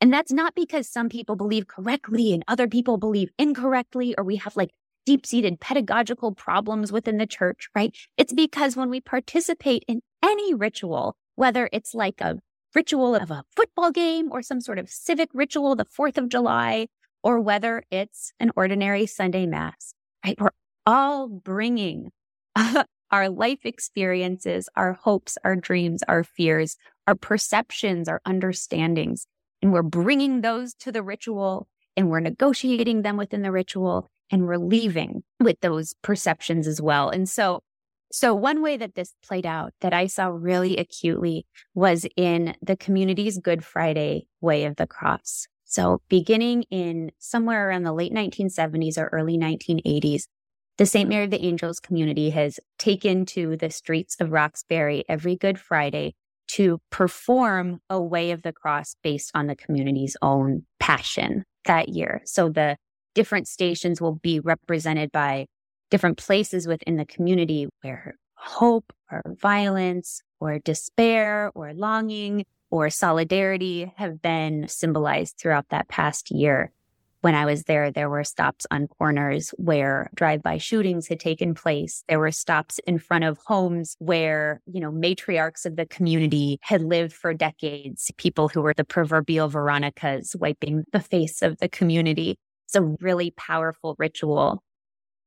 And 0.00 0.12
that's 0.12 0.30
not 0.30 0.54
because 0.54 0.88
some 0.88 1.08
people 1.08 1.34
believe 1.34 1.66
correctly 1.66 2.32
and 2.32 2.44
other 2.46 2.68
people 2.68 2.96
believe 2.96 3.30
incorrectly, 3.40 4.14
or 4.16 4.22
we 4.22 4.36
have 4.36 4.56
like 4.56 4.70
deep 5.04 5.26
seated 5.26 5.58
pedagogical 5.58 6.32
problems 6.32 6.92
within 6.92 7.16
the 7.16 7.26
church, 7.26 7.68
right? 7.74 7.92
It's 8.16 8.32
because 8.32 8.76
when 8.76 8.88
we 8.88 9.00
participate 9.00 9.84
in 9.88 10.02
any 10.24 10.54
ritual, 10.54 11.16
whether 11.34 11.68
it's 11.72 11.92
like 11.92 12.20
a 12.20 12.38
ritual 12.72 13.16
of 13.16 13.32
a 13.32 13.42
football 13.56 13.90
game 13.90 14.28
or 14.30 14.42
some 14.42 14.60
sort 14.60 14.78
of 14.78 14.88
civic 14.88 15.30
ritual, 15.34 15.74
the 15.74 15.84
4th 15.84 16.18
of 16.18 16.28
July, 16.28 16.86
or 17.24 17.40
whether 17.40 17.82
it's 17.90 18.32
an 18.38 18.52
ordinary 18.54 19.06
Sunday 19.06 19.44
Mass, 19.44 19.92
right? 20.24 20.40
We're 20.40 20.50
all 20.90 21.28
bringing 21.28 22.10
our 23.12 23.28
life 23.28 23.64
experiences, 23.64 24.68
our 24.74 24.94
hopes, 24.94 25.38
our 25.44 25.54
dreams, 25.54 26.02
our 26.08 26.24
fears, 26.24 26.76
our 27.06 27.14
perceptions, 27.14 28.08
our 28.08 28.20
understandings. 28.26 29.26
And 29.62 29.72
we're 29.72 29.82
bringing 29.82 30.40
those 30.40 30.74
to 30.80 30.90
the 30.90 31.02
ritual 31.02 31.68
and 31.96 32.10
we're 32.10 32.18
negotiating 32.18 33.02
them 33.02 33.16
within 33.16 33.42
the 33.42 33.52
ritual 33.52 34.10
and 34.32 34.46
we're 34.46 34.56
leaving 34.56 35.22
with 35.38 35.60
those 35.60 35.94
perceptions 36.02 36.66
as 36.66 36.82
well. 36.82 37.08
And 37.08 37.28
so, 37.28 37.62
so 38.10 38.34
one 38.34 38.60
way 38.60 38.76
that 38.76 38.96
this 38.96 39.14
played 39.24 39.46
out 39.46 39.72
that 39.82 39.94
I 39.94 40.08
saw 40.08 40.26
really 40.26 40.76
acutely 40.76 41.46
was 41.72 42.04
in 42.16 42.56
the 42.60 42.76
community's 42.76 43.38
Good 43.38 43.64
Friday 43.64 44.26
way 44.40 44.64
of 44.64 44.74
the 44.74 44.88
cross. 44.88 45.46
So 45.64 46.00
beginning 46.08 46.64
in 46.64 47.12
somewhere 47.20 47.68
around 47.68 47.84
the 47.84 47.92
late 47.92 48.12
1970s 48.12 48.98
or 48.98 49.06
early 49.12 49.38
1980s, 49.38 50.24
the 50.80 50.86
St. 50.86 51.10
Mary 51.10 51.24
of 51.24 51.30
the 51.30 51.44
Angels 51.44 51.78
community 51.78 52.30
has 52.30 52.58
taken 52.78 53.26
to 53.26 53.54
the 53.54 53.68
streets 53.68 54.16
of 54.18 54.32
Roxbury 54.32 55.04
every 55.10 55.36
Good 55.36 55.60
Friday 55.60 56.14
to 56.52 56.80
perform 56.88 57.82
a 57.90 58.00
way 58.00 58.30
of 58.30 58.40
the 58.40 58.54
cross 58.54 58.96
based 59.02 59.30
on 59.34 59.46
the 59.46 59.54
community's 59.54 60.16
own 60.22 60.62
passion 60.78 61.44
that 61.66 61.90
year. 61.90 62.22
So 62.24 62.48
the 62.48 62.78
different 63.14 63.46
stations 63.46 64.00
will 64.00 64.14
be 64.14 64.40
represented 64.40 65.12
by 65.12 65.48
different 65.90 66.16
places 66.16 66.66
within 66.66 66.96
the 66.96 67.04
community 67.04 67.68
where 67.82 68.14
hope 68.36 68.90
or 69.12 69.20
violence 69.38 70.22
or 70.40 70.60
despair 70.60 71.52
or 71.54 71.74
longing 71.74 72.46
or 72.70 72.88
solidarity 72.88 73.92
have 73.96 74.22
been 74.22 74.66
symbolized 74.66 75.36
throughout 75.38 75.68
that 75.68 75.88
past 75.88 76.30
year. 76.30 76.72
When 77.22 77.34
I 77.34 77.44
was 77.44 77.64
there, 77.64 77.90
there 77.90 78.08
were 78.08 78.24
stops 78.24 78.66
on 78.70 78.88
corners 78.88 79.50
where 79.58 80.10
drive-by 80.14 80.56
shootings 80.56 81.06
had 81.06 81.20
taken 81.20 81.52
place. 81.54 82.02
There 82.08 82.18
were 82.18 82.30
stops 82.30 82.78
in 82.86 82.98
front 82.98 83.24
of 83.24 83.38
homes 83.44 83.94
where, 83.98 84.62
you 84.64 84.80
know, 84.80 84.90
matriarchs 84.90 85.66
of 85.66 85.76
the 85.76 85.84
community 85.84 86.58
had 86.62 86.80
lived 86.80 87.12
for 87.12 87.34
decades, 87.34 88.10
people 88.16 88.48
who 88.48 88.62
were 88.62 88.72
the 88.72 88.84
proverbial 88.84 89.48
Veronicas 89.48 90.34
wiping 90.34 90.84
the 90.92 91.00
face 91.00 91.42
of 91.42 91.58
the 91.58 91.68
community. 91.68 92.38
It's 92.66 92.76
a 92.76 92.96
really 93.00 93.32
powerful 93.32 93.96
ritual. 93.98 94.62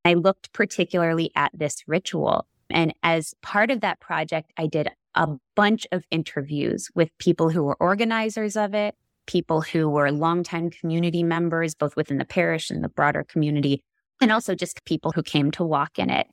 I 0.04 0.16
looked 0.16 0.52
particularly 0.52 1.30
at 1.36 1.52
this 1.54 1.84
ritual. 1.88 2.48
And 2.72 2.94
as 3.04 3.36
part 3.44 3.70
of 3.70 3.82
that 3.82 4.00
project, 4.00 4.52
I 4.58 4.66
did 4.66 4.90
a 5.14 5.28
bunch 5.56 5.86
of 5.92 6.06
interviews 6.10 6.90
with 6.96 7.16
people 7.20 7.52
who 7.52 7.62
were 7.62 7.78
organizers 7.80 8.58
of 8.58 8.74
it, 8.74 8.96
people 9.26 9.62
who 9.62 9.90
were 9.90 10.12
longtime 10.12 10.70
community 10.70 11.24
members, 11.24 11.76
both 11.76 11.96
within 11.96 12.18
the 12.18 12.26
parish 12.26 12.70
and 12.70 12.84
the 12.84 12.90
broader 12.90 13.24
community, 13.24 13.84
and 14.22 14.32
also 14.32 14.56
just 14.56 14.86
people 14.86 15.12
who 15.12 15.24
came 15.24 15.52
to 15.52 15.64
walk 15.64 16.00
in 16.00 16.10
it. 16.10 16.28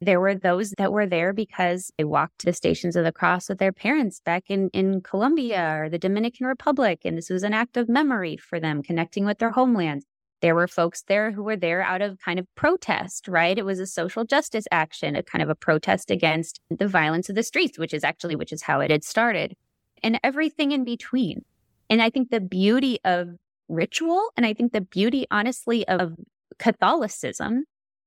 There 0.00 0.20
were 0.20 0.34
those 0.34 0.72
that 0.78 0.92
were 0.92 1.06
there 1.06 1.32
because 1.32 1.90
they 1.98 2.04
walked 2.04 2.38
to 2.40 2.46
the 2.46 2.52
Stations 2.52 2.94
of 2.94 3.04
the 3.04 3.10
Cross 3.10 3.48
with 3.48 3.58
their 3.58 3.72
parents 3.72 4.20
back 4.20 4.44
in, 4.48 4.70
in 4.70 5.00
Colombia 5.00 5.76
or 5.80 5.88
the 5.88 5.98
Dominican 5.98 6.46
Republic. 6.46 7.00
And 7.04 7.18
this 7.18 7.30
was 7.30 7.42
an 7.42 7.52
act 7.52 7.76
of 7.76 7.88
memory 7.88 8.36
for 8.36 8.60
them, 8.60 8.82
connecting 8.82 9.24
with 9.24 9.38
their 9.38 9.50
homelands. 9.50 10.04
There 10.40 10.54
were 10.54 10.68
folks 10.68 11.02
there 11.02 11.32
who 11.32 11.42
were 11.42 11.56
there 11.56 11.82
out 11.82 12.00
of 12.00 12.20
kind 12.24 12.38
of 12.38 12.46
protest, 12.54 13.26
right? 13.26 13.58
It 13.58 13.64
was 13.64 13.80
a 13.80 13.88
social 13.88 14.24
justice 14.24 14.66
action, 14.70 15.16
a 15.16 15.22
kind 15.24 15.42
of 15.42 15.48
a 15.48 15.56
protest 15.56 16.12
against 16.12 16.60
the 16.70 16.86
violence 16.86 17.28
of 17.28 17.34
the 17.34 17.42
streets, 17.42 17.76
which 17.76 17.92
is 17.92 18.04
actually, 18.04 18.36
which 18.36 18.52
is 18.52 18.62
how 18.62 18.78
it 18.78 18.92
had 18.92 19.02
started 19.02 19.56
and 20.02 20.18
everything 20.22 20.72
in 20.72 20.84
between. 20.84 21.44
And 21.90 22.02
I 22.02 22.10
think 22.10 22.30
the 22.30 22.40
beauty 22.40 22.98
of 23.04 23.28
ritual, 23.68 24.30
and 24.36 24.44
I 24.44 24.54
think 24.54 24.72
the 24.72 24.80
beauty, 24.80 25.26
honestly, 25.30 25.86
of 25.88 26.14
Catholicism 26.58 27.64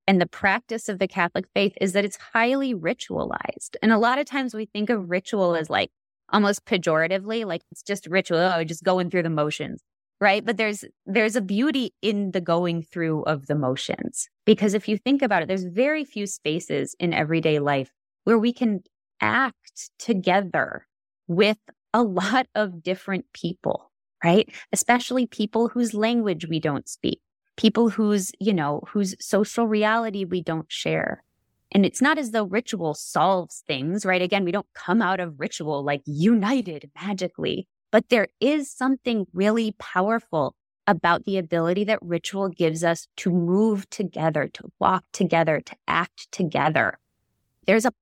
and 0.07 0.19
the 0.19 0.27
practice 0.27 0.89
of 0.89 0.99
the 0.99 1.07
Catholic 1.07 1.45
faith 1.53 1.73
is 1.79 1.93
that 1.93 2.05
it's 2.05 2.17
highly 2.33 2.73
ritualized. 2.73 3.75
And 3.81 3.91
a 3.91 3.97
lot 3.97 4.19
of 4.19 4.25
times 4.25 4.53
we 4.53 4.65
think 4.65 4.89
of 4.89 5.09
ritual 5.09 5.55
as 5.55 5.69
like 5.69 5.89
almost 6.29 6.65
pejoratively, 6.65 7.45
like 7.45 7.61
it's 7.71 7.83
just 7.83 8.07
ritual, 8.07 8.39
oh, 8.39 8.63
just 8.63 8.83
going 8.83 9.09
through 9.09 9.23
the 9.23 9.29
motions. 9.29 9.81
Right. 10.19 10.45
But 10.45 10.57
there's, 10.57 10.85
there's 11.07 11.35
a 11.35 11.41
beauty 11.41 11.93
in 12.03 12.31
the 12.31 12.41
going 12.41 12.83
through 12.83 13.23
of 13.23 13.47
the 13.47 13.55
motions. 13.55 14.29
Because 14.45 14.75
if 14.75 14.87
you 14.87 14.97
think 14.97 15.23
about 15.23 15.41
it, 15.41 15.47
there's 15.47 15.63
very 15.63 16.05
few 16.05 16.27
spaces 16.27 16.95
in 16.99 17.11
everyday 17.11 17.57
life 17.57 17.91
where 18.23 18.37
we 18.37 18.53
can 18.53 18.81
act 19.19 19.89
together 19.97 20.85
with 21.27 21.57
a 21.93 22.03
lot 22.03 22.47
of 22.55 22.83
different 22.83 23.25
people, 23.33 23.91
right? 24.23 24.49
Especially 24.71 25.25
people 25.25 25.69
whose 25.69 25.93
language 25.93 26.47
we 26.47 26.59
don't 26.59 26.87
speak, 26.87 27.21
people 27.57 27.89
whose, 27.89 28.31
you 28.39 28.53
know, 28.53 28.81
whose 28.87 29.15
social 29.19 29.67
reality 29.67 30.25
we 30.25 30.41
don't 30.41 30.71
share. 30.71 31.23
And 31.73 31.85
it's 31.85 32.01
not 32.01 32.17
as 32.17 32.31
though 32.31 32.43
ritual 32.43 32.93
solves 32.93 33.63
things, 33.65 34.05
right? 34.05 34.21
Again, 34.21 34.43
we 34.43 34.51
don't 34.51 34.67
come 34.73 35.01
out 35.01 35.19
of 35.19 35.39
ritual 35.39 35.83
like 35.83 36.01
united 36.05 36.91
magically, 37.01 37.67
but 37.91 38.09
there 38.09 38.27
is 38.39 38.69
something 38.69 39.25
really 39.33 39.73
powerful 39.79 40.55
about 40.87 41.23
the 41.23 41.37
ability 41.37 41.85
that 41.85 41.99
ritual 42.01 42.49
gives 42.49 42.83
us 42.83 43.07
to 43.15 43.29
move 43.29 43.89
together, 43.89 44.49
to 44.53 44.63
walk 44.79 45.05
together, 45.13 45.61
to 45.61 45.75
act 45.87 46.29
together. 46.31 46.97
There's 47.67 47.85
a 47.85 47.93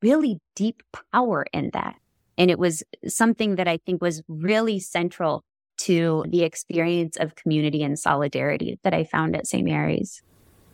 really 0.00 0.40
deep 0.54 0.82
power 1.12 1.44
in 1.52 1.70
that. 1.72 1.96
And 2.38 2.50
it 2.50 2.58
was 2.58 2.84
something 3.06 3.56
that 3.56 3.68
I 3.68 3.78
think 3.84 4.00
was 4.00 4.22
really 4.28 4.78
central 4.78 5.44
to 5.78 6.24
the 6.28 6.44
experience 6.44 7.16
of 7.16 7.34
community 7.34 7.82
and 7.82 7.98
solidarity 7.98 8.78
that 8.84 8.94
I 8.94 9.04
found 9.04 9.36
at 9.36 9.46
St. 9.46 9.64
Mary's. 9.64 10.22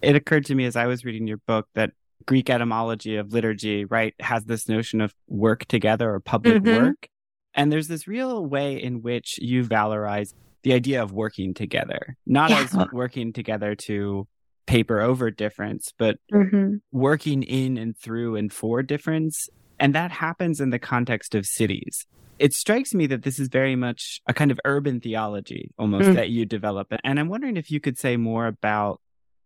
It 0.02 0.14
occurred 0.14 0.44
to 0.46 0.54
me 0.54 0.66
as 0.66 0.76
I 0.76 0.86
was 0.86 1.04
reading 1.04 1.26
your 1.26 1.38
book 1.38 1.66
that 1.74 1.92
Greek 2.26 2.50
etymology 2.50 3.16
of 3.16 3.32
liturgy, 3.32 3.84
right, 3.86 4.14
has 4.20 4.44
this 4.44 4.68
notion 4.68 5.00
of 5.00 5.14
work 5.26 5.64
together 5.66 6.12
or 6.12 6.20
public 6.20 6.62
mm-hmm. 6.62 6.84
work. 6.84 7.08
And 7.54 7.72
there's 7.72 7.88
this 7.88 8.06
real 8.06 8.44
way 8.44 8.82
in 8.82 9.02
which 9.02 9.38
you 9.38 9.64
valorize 9.64 10.34
the 10.62 10.72
idea 10.72 11.02
of 11.02 11.12
working 11.12 11.54
together, 11.54 12.16
not 12.26 12.50
yeah. 12.50 12.60
as 12.62 12.86
working 12.92 13.32
together 13.32 13.74
to 13.74 14.26
paper 14.66 15.00
over 15.00 15.30
difference, 15.30 15.92
but 15.98 16.16
mm-hmm. 16.32 16.76
working 16.90 17.42
in 17.42 17.76
and 17.76 17.96
through 17.96 18.36
and 18.36 18.52
for 18.52 18.82
difference 18.82 19.48
and 19.84 19.94
that 19.94 20.10
happens 20.10 20.62
in 20.62 20.70
the 20.70 20.78
context 20.78 21.34
of 21.34 21.44
cities. 21.44 22.06
It 22.38 22.54
strikes 22.54 22.94
me 22.94 23.06
that 23.08 23.22
this 23.22 23.38
is 23.38 23.48
very 23.48 23.76
much 23.76 24.22
a 24.26 24.32
kind 24.32 24.50
of 24.50 24.58
urban 24.64 24.98
theology 24.98 25.72
almost 25.78 26.08
mm. 26.08 26.14
that 26.14 26.30
you 26.30 26.46
develop. 26.46 26.86
And 27.04 27.20
I'm 27.20 27.28
wondering 27.28 27.58
if 27.58 27.70
you 27.70 27.80
could 27.80 27.98
say 27.98 28.16
more 28.16 28.46
about 28.46 28.98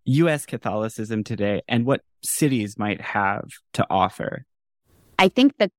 US 0.05 0.46
Catholicism 0.46 1.24
today 1.24 1.62
and 1.66 1.85
what 1.85 2.03
cities 2.22 2.79
might 2.79 3.01
have 3.01 3.48
to 3.72 3.85
offer. 3.90 4.44
I 5.18 5.27
think 5.27 5.55
the 5.59 5.72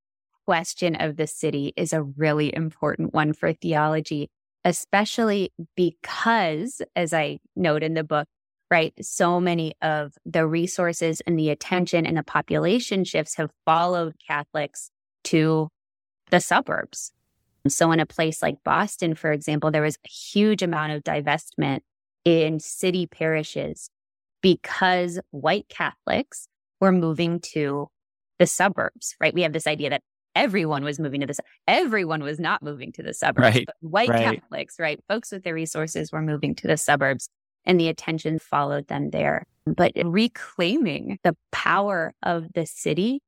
question 0.46 0.96
of 0.96 1.16
the 1.16 1.28
city 1.28 1.72
is 1.78 1.94
a 1.94 2.04
really 2.04 2.54
important 2.54 3.14
one 3.14 3.32
for 3.32 3.54
theology, 3.54 4.30
especially 4.66 5.54
because, 5.78 6.82
as 6.98 7.14
I 7.14 7.40
note 7.56 7.82
in 7.82 7.94
the 7.94 8.04
book, 8.04 8.28
right? 8.70 8.94
So 9.02 9.40
many 9.40 9.74
of 9.82 10.14
the 10.26 10.46
resources 10.46 11.22
and 11.22 11.38
the 11.38 11.50
attention 11.50 12.06
and 12.06 12.18
the 12.18 12.24
population 12.24 13.04
shifts 13.04 13.36
have 13.36 13.52
followed 13.66 14.16
Catholics 14.26 14.92
to 15.26 15.70
the 16.30 16.40
suburbs. 16.40 17.12
So, 17.68 17.92
in 17.92 18.00
a 18.00 18.06
place 18.06 18.42
like 18.42 18.64
Boston, 18.64 19.16
for 19.16 19.32
example, 19.32 19.70
there 19.70 19.82
was 19.82 19.98
a 20.06 20.10
huge 20.10 20.64
amount 20.64 20.94
of 20.94 21.04
divestment 21.04 21.82
in 22.24 22.60
city 22.60 23.06
parishes 23.06 23.90
because 24.42 25.20
white 25.32 25.68
Catholics 25.68 26.48
were 26.80 26.92
moving 26.92 27.40
to 27.40 27.88
the 28.38 28.48
suburbs, 28.48 29.16
right? 29.20 29.34
We 29.34 29.42
have 29.42 29.52
this 29.52 29.68
idea 29.68 29.90
that 29.90 30.02
everyone 30.36 30.84
was 30.84 31.00
moving 31.00 31.22
to 31.22 31.28
the 31.28 31.36
everyone 31.68 32.24
was 32.24 32.40
not 32.40 32.64
moving 32.64 32.92
to 32.94 33.04
the 33.04 33.14
suburbs 33.14 33.56
right, 33.56 33.66
but 33.66 33.76
white 33.82 34.10
right. 34.10 34.40
catholics 34.40 34.76
right 34.80 35.00
folks 35.08 35.32
with 35.32 35.44
the 35.44 35.54
resources 35.54 36.12
were 36.12 36.22
moving 36.22 36.54
to 36.54 36.68
the 36.68 36.78
suburbs 36.78 37.30
and 37.66 37.80
the 37.80 37.88
attention 37.88 38.40
followed 38.40 38.88
them 38.88 39.12
there. 39.12 39.46
But 39.66 39.92
reclaiming 40.04 41.20
the 41.24 41.36
power 41.52 42.14
of 42.24 42.54
the 42.54 42.66
city 42.66 43.22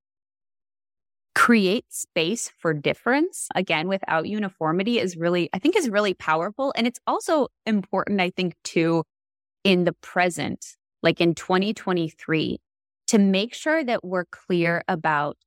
create 1.34 1.86
space 1.90 2.52
for 2.58 2.74
difference. 2.74 3.48
Again 3.56 3.88
without 3.88 4.28
uniformity 4.28 5.00
is 5.00 5.16
really 5.16 5.50
i 5.54 5.60
think 5.60 5.76
is 5.76 5.90
really 5.90 6.14
powerful. 6.14 6.74
And 6.76 6.86
it's 6.88 7.00
also 7.08 7.48
important 7.66 8.20
i 8.20 8.30
think 8.30 8.56
too 8.64 9.04
in 9.64 9.86
the 9.86 9.94
present 9.94 10.66
like 11.04 11.22
in 11.22 11.34
2023 11.36 12.60
to 13.08 13.18
make 13.18 13.54
sure 13.54 13.84
that 13.84 14.04
we're 14.04 14.26
clear 14.26 14.84
about 14.88 15.38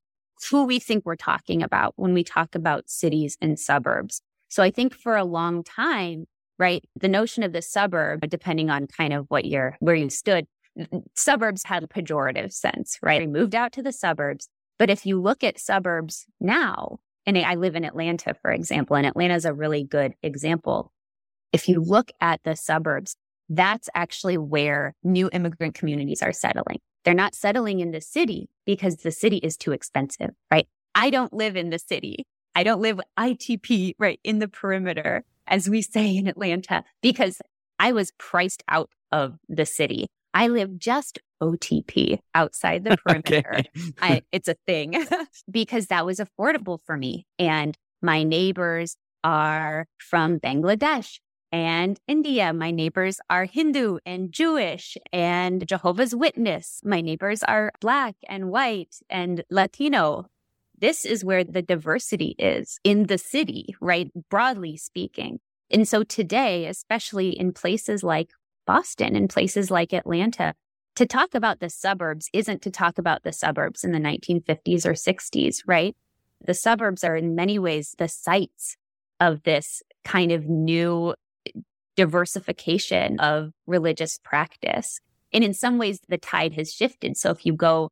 who 0.51 0.65
we 0.65 0.79
think 0.79 1.05
we're 1.05 1.17
talking 1.17 1.63
about 1.63 1.95
when 1.97 2.13
we 2.13 2.25
talk 2.25 2.55
about 2.55 2.91
cities 2.91 3.37
and 3.41 3.59
suburbs. 3.59 4.21
So 4.49 4.63
i 4.63 4.71
think 4.71 4.95
for 4.95 5.17
a 5.17 5.25
long 5.25 5.63
time 5.65 6.27
right? 6.59 6.85
The 6.97 7.09
notion 7.09 7.43
of 7.43 7.53
the 7.53 7.63
suburb, 7.63 8.29
depending 8.29 8.71
on 8.71 8.87
kind 8.87 9.13
of 9.13 9.27
what 9.29 9.45
you're, 9.45 9.77
where 9.81 9.95
you 9.95 10.11
stood, 10.11 10.47
suburbs 11.15 11.63
had 11.65 11.83
a 11.83 11.87
pejorative 11.87 12.53
sense, 12.53 12.99
right? 13.03 13.21
We 13.21 13.27
moved 13.27 13.55
out 13.55 13.73
to 13.73 13.83
the 13.83 13.93
suburbs. 13.93 14.49
But 14.79 14.91
if 14.91 15.07
you 15.07 15.21
look 15.21 15.45
at 15.45 15.61
suburbs 15.61 16.27
now, 16.41 16.99
and 17.27 17.39
I 17.39 17.55
live 17.55 17.77
in 17.77 17.85
Atlanta, 17.85 18.35
for 18.43 18.51
example, 18.51 18.97
and 18.97 19.07
Atlanta 19.07 19.35
is 19.35 19.45
a 19.45 19.55
really 19.55 19.85
good 19.85 20.15
example. 20.23 20.93
If 21.53 21.69
you 21.69 21.81
look 21.81 22.11
at 22.21 22.41
the 22.45 22.57
suburbs, 22.57 23.17
that's 23.49 23.89
actually 23.95 24.39
where 24.39 24.95
new 25.03 25.31
immigrant 25.33 25.75
communities 25.75 26.23
are 26.23 26.33
settling. 26.33 26.79
They're 27.05 27.15
not 27.15 27.35
settling 27.35 27.81
in 27.81 27.93
the 27.93 28.01
city 28.01 28.49
because 28.67 28.97
the 28.97 29.11
city 29.11 29.37
is 29.39 29.57
too 29.57 29.73
expensive, 29.73 30.31
right? 30.51 30.67
I 30.95 31.11
don't 31.11 31.33
live 31.33 31.57
in 31.57 31.71
the 31.71 31.79
city. 31.79 32.25
I 32.55 32.63
don't 32.63 32.81
live 32.81 33.01
ITP, 33.19 33.95
right, 33.99 34.19
in 34.25 34.39
the 34.39 34.49
perimeter 34.49 35.25
as 35.47 35.69
we 35.69 35.83
say 35.83 36.17
in 36.17 36.27
Atlanta, 36.27 36.85
because 37.03 37.41
I 37.79 37.93
was 37.93 38.13
priced 38.19 38.63
out 38.69 38.91
of 39.13 39.39
the 39.49 39.67
city. 39.67 40.07
I 40.33 40.49
live 40.49 40.79
just 40.79 41.19
OTP 41.43 42.19
outside 42.35 42.85
the 42.85 42.97
perimeter. 43.07 43.45
Okay. 43.59 43.93
I, 44.01 44.23
it's 44.33 44.49
a 44.49 44.57
thing 44.67 45.07
because 45.51 45.87
that 45.87 46.07
was 46.07 46.21
affordable 46.21 46.79
for 46.85 46.97
me. 46.97 47.27
And 47.39 47.77
my 48.03 48.23
neighbors 48.23 48.97
are 49.23 49.87
from 49.99 50.39
Bangladesh 50.39 51.19
and 51.53 51.99
India. 52.09 52.53
My 52.53 52.73
neighbors 52.73 53.21
are 53.31 53.45
Hindu 53.45 53.99
and 54.05 54.33
Jewish 54.33 54.97
and 55.13 55.67
Jehovah's 55.67 56.15
Witness. 56.15 56.81
My 56.85 57.01
neighbors 57.01 57.43
are 57.45 57.71
Black 57.81 58.17
and 58.29 58.51
white 58.51 58.97
and 59.09 59.45
Latino 59.51 60.27
this 60.85 61.07
is 61.07 61.25
where 61.25 61.43
the 61.43 61.63
diversity 61.63 62.35
is 62.39 62.79
in 62.85 63.07
the 63.07 63.17
city, 63.17 63.75
right? 63.81 64.11
Broadly 64.29 64.77
speaking. 64.77 65.39
And 65.71 65.89
so 65.89 66.03
today, 66.03 66.67
especially 66.67 67.31
in 67.31 67.55
places 67.55 68.03
like 68.03 68.29
Boston 68.67 69.17
and 69.17 69.31
places 69.31 69.71
like 69.71 69.95
Atlanta, 69.95 70.53
to 70.97 71.07
talk 71.07 71.35
about 71.35 71.61
the 71.61 71.71
suburbs 71.71 72.29
isn't 72.35 72.61
to 72.61 72.71
talk 72.71 72.99
about 72.99 73.23
the 73.23 73.33
suburbs 73.33 73.83
in 73.83 73.93
the 73.93 73.99
1950s 73.99 74.85
or 74.85 74.93
60s, 74.93 75.63
right? 75.67 75.97
The 76.47 76.53
suburbs 76.53 77.03
are 77.03 77.17
in 77.17 77.35
many 77.35 77.59
ways 77.59 77.95
the 77.97 78.07
sites 78.07 78.77
of 79.21 79.43
this 79.45 79.83
kind 80.05 80.33
of 80.33 80.51
new 80.51 81.15
diversification 81.97 83.19
of 83.21 83.53
religious 83.67 84.21
practice. 84.23 85.01
And 85.33 85.43
in 85.43 85.55
some 85.55 85.79
ways, 85.79 86.01
the 86.11 86.19
tide 86.19 86.53
has 86.53 86.75
shifted. 86.75 87.17
So 87.17 87.31
if 87.31 87.47
you 87.47 87.55
go 87.55 87.89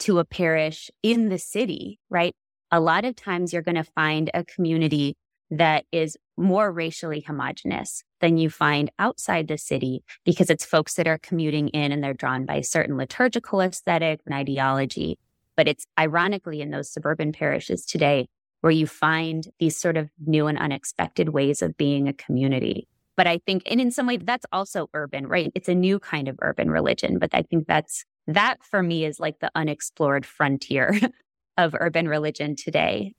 to 0.00 0.18
a 0.18 0.24
parish 0.24 0.90
in 1.02 1.28
the 1.28 1.38
city, 1.38 1.98
right, 2.10 2.34
a 2.70 2.80
lot 2.80 3.04
of 3.04 3.16
times 3.16 3.52
you're 3.52 3.62
going 3.62 3.74
to 3.76 3.84
find 3.84 4.30
a 4.34 4.44
community 4.44 5.16
that 5.50 5.84
is 5.92 6.16
more 6.36 6.72
racially 6.72 7.20
homogenous 7.20 8.02
than 8.20 8.36
you 8.36 8.50
find 8.50 8.90
outside 8.98 9.46
the 9.46 9.58
city 9.58 10.02
because 10.24 10.50
it's 10.50 10.64
folks 10.64 10.94
that 10.94 11.06
are 11.06 11.18
commuting 11.18 11.68
in 11.68 11.92
and 11.92 12.02
they're 12.02 12.14
drawn 12.14 12.44
by 12.44 12.56
a 12.56 12.64
certain 12.64 12.96
liturgical 12.96 13.60
aesthetic 13.60 14.20
and 14.26 14.34
ideology. 14.34 15.18
But 15.56 15.68
it's 15.68 15.86
ironically 15.98 16.60
in 16.60 16.70
those 16.70 16.92
suburban 16.92 17.32
parishes 17.32 17.84
today 17.86 18.26
where 18.62 18.72
you 18.72 18.86
find 18.86 19.46
these 19.60 19.76
sort 19.76 19.96
of 19.96 20.08
new 20.26 20.46
and 20.46 20.58
unexpected 20.58 21.28
ways 21.28 21.62
of 21.62 21.76
being 21.76 22.08
a 22.08 22.14
community. 22.14 22.88
But 23.16 23.26
I 23.26 23.38
think, 23.46 23.62
and 23.70 23.80
in 23.80 23.92
some 23.92 24.06
way, 24.06 24.16
that's 24.16 24.46
also 24.50 24.88
urban, 24.94 25.26
right? 25.28 25.52
It's 25.54 25.68
a 25.68 25.74
new 25.74 26.00
kind 26.00 26.26
of 26.26 26.38
urban 26.42 26.70
religion. 26.70 27.18
But 27.18 27.30
I 27.32 27.42
think 27.42 27.66
that's, 27.68 28.04
that 28.26 28.62
for 28.62 28.82
me 28.82 29.04
is 29.04 29.20
like 29.20 29.40
the 29.40 29.50
unexplored 29.54 30.26
frontier 30.26 30.98
of 31.56 31.74
urban 31.78 32.08
religion 32.08 32.56
today. 32.56 33.14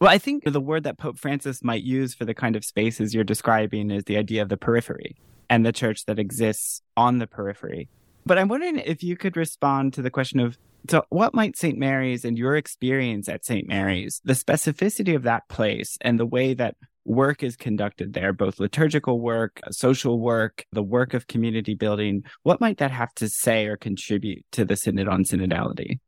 Well, 0.00 0.10
I 0.10 0.18
think 0.18 0.44
the 0.44 0.60
word 0.60 0.84
that 0.84 0.98
Pope 0.98 1.18
Francis 1.18 1.64
might 1.64 1.82
use 1.82 2.14
for 2.14 2.24
the 2.24 2.34
kind 2.34 2.54
of 2.54 2.64
spaces 2.64 3.14
you're 3.14 3.24
describing 3.24 3.90
is 3.90 4.04
the 4.04 4.18
idea 4.18 4.42
of 4.42 4.50
the 4.50 4.58
periphery 4.58 5.16
and 5.48 5.64
the 5.64 5.72
church 5.72 6.04
that 6.06 6.18
exists 6.18 6.82
on 6.96 7.18
the 7.18 7.26
periphery. 7.26 7.88
But 8.26 8.38
I'm 8.38 8.48
wondering 8.48 8.78
if 8.78 9.02
you 9.02 9.16
could 9.16 9.36
respond 9.36 9.94
to 9.94 10.02
the 10.02 10.10
question 10.10 10.40
of 10.40 10.58
so 10.88 11.04
what 11.08 11.34
might 11.34 11.56
St. 11.56 11.78
Mary's 11.78 12.24
and 12.24 12.38
your 12.38 12.56
experience 12.56 13.28
at 13.28 13.44
St. 13.44 13.66
Mary's, 13.66 14.20
the 14.24 14.34
specificity 14.34 15.16
of 15.16 15.24
that 15.24 15.48
place 15.48 15.96
and 16.00 16.20
the 16.20 16.26
way 16.26 16.54
that 16.54 16.76
work 17.06 17.42
is 17.42 17.56
conducted 17.56 18.12
there, 18.12 18.32
both 18.32 18.60
liturgical 18.60 19.20
work, 19.20 19.60
uh, 19.66 19.70
social 19.70 20.20
work, 20.20 20.64
the 20.72 20.82
work 20.82 21.14
of 21.14 21.26
community 21.26 21.74
building, 21.74 22.24
what 22.42 22.60
might 22.60 22.78
that 22.78 22.90
have 22.90 23.14
to 23.14 23.28
say 23.28 23.66
or 23.66 23.76
contribute 23.76 24.44
to 24.52 24.64
the 24.64 24.76
Synod 24.76 25.08
on 25.08 25.24
Synodality? 25.24 25.98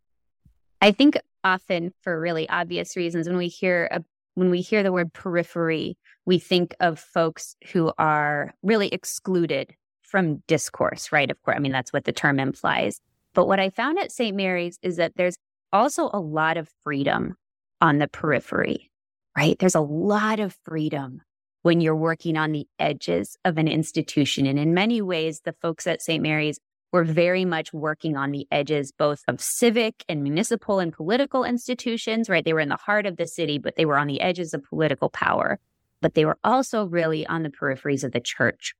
I 0.80 0.92
think 0.92 1.18
often 1.44 1.92
for 2.02 2.20
really 2.20 2.48
obvious 2.48 2.96
reasons 2.96 3.28
when 3.28 3.36
we 3.36 3.48
hear 3.48 3.88
a, 3.90 4.04
when 4.34 4.50
we 4.50 4.60
hear 4.60 4.82
the 4.82 4.92
word 4.92 5.12
periphery, 5.12 5.96
we 6.24 6.38
think 6.38 6.74
of 6.80 6.98
folks 6.98 7.56
who 7.72 7.92
are 7.98 8.54
really 8.62 8.88
excluded 8.88 9.74
from 10.02 10.42
discourse, 10.46 11.12
right? 11.12 11.30
Of 11.30 11.42
course, 11.42 11.56
I 11.56 11.60
mean 11.60 11.72
that's 11.72 11.92
what 11.92 12.04
the 12.04 12.12
term 12.12 12.38
implies. 12.38 13.00
But 13.34 13.46
what 13.46 13.60
I 13.60 13.70
found 13.70 13.98
at 13.98 14.12
St. 14.12 14.36
Mary's 14.36 14.78
is 14.82 14.96
that 14.96 15.12
there's 15.16 15.36
also 15.72 16.10
a 16.12 16.20
lot 16.20 16.56
of 16.56 16.68
freedom 16.82 17.34
on 17.80 17.98
the 17.98 18.08
periphery, 18.08 18.90
right? 19.36 19.58
There's 19.58 19.74
a 19.74 19.80
lot 19.80 20.40
of 20.40 20.56
freedom 20.64 21.22
when 21.62 21.80
you're 21.80 21.96
working 21.96 22.36
on 22.36 22.52
the 22.52 22.66
edges 22.78 23.36
of 23.44 23.58
an 23.58 23.68
institution. 23.68 24.46
And 24.46 24.58
in 24.58 24.74
many 24.74 25.02
ways, 25.02 25.40
the 25.44 25.54
folks 25.60 25.86
at 25.86 26.02
St. 26.02 26.22
Mary's 26.22 26.58
were 26.92 27.04
very 27.04 27.44
much 27.44 27.72
working 27.72 28.16
on 28.16 28.32
the 28.32 28.46
edges, 28.50 28.92
both 28.92 29.22
of 29.28 29.40
civic 29.40 30.04
and 30.08 30.22
municipal 30.22 30.78
and 30.78 30.92
political 30.92 31.44
institutions, 31.44 32.28
right? 32.28 32.44
They 32.44 32.52
were 32.52 32.60
in 32.60 32.70
the 32.70 32.76
heart 32.76 33.06
of 33.06 33.16
the 33.16 33.26
city, 33.26 33.58
but 33.58 33.76
they 33.76 33.84
were 33.84 33.98
on 33.98 34.06
the 34.06 34.20
edges 34.20 34.54
of 34.54 34.64
political 34.64 35.10
power. 35.10 35.58
But 36.00 36.14
they 36.14 36.24
were 36.24 36.38
also 36.44 36.86
really 36.86 37.26
on 37.26 37.42
the 37.42 37.50
peripheries 37.50 38.04
of 38.04 38.12
the 38.12 38.20
church. 38.20 38.74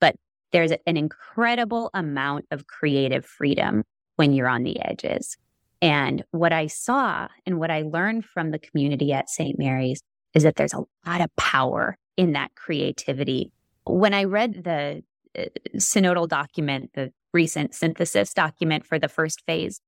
But 0.00 0.16
there's 0.52 0.72
an 0.72 0.96
incredible 0.96 1.90
amount 1.94 2.46
of 2.50 2.66
creative 2.66 3.24
freedom 3.24 3.84
when 4.16 4.32
you're 4.32 4.48
on 4.48 4.64
the 4.64 4.80
edges. 4.80 5.36
And 5.82 6.24
what 6.30 6.52
I 6.52 6.66
saw 6.66 7.28
and 7.46 7.58
what 7.58 7.70
I 7.70 7.82
learned 7.82 8.24
from 8.24 8.50
the 8.50 8.58
community 8.58 9.12
at 9.12 9.28
St. 9.28 9.58
Mary's 9.58 10.02
is 10.34 10.42
that 10.42 10.56
there's 10.56 10.74
a 10.74 10.84
lot 11.06 11.20
of 11.20 11.34
power 11.36 11.96
in 12.16 12.32
that 12.32 12.54
creativity. 12.54 13.52
When 13.84 14.14
I 14.14 14.24
read 14.24 14.64
the 14.64 15.02
uh, 15.38 15.44
synodal 15.76 16.28
document, 16.28 16.90
the 16.94 17.12
recent 17.32 17.74
synthesis 17.74 18.32
document 18.32 18.86
for 18.86 18.98
the 18.98 19.08
first 19.08 19.42
phase 19.46 19.80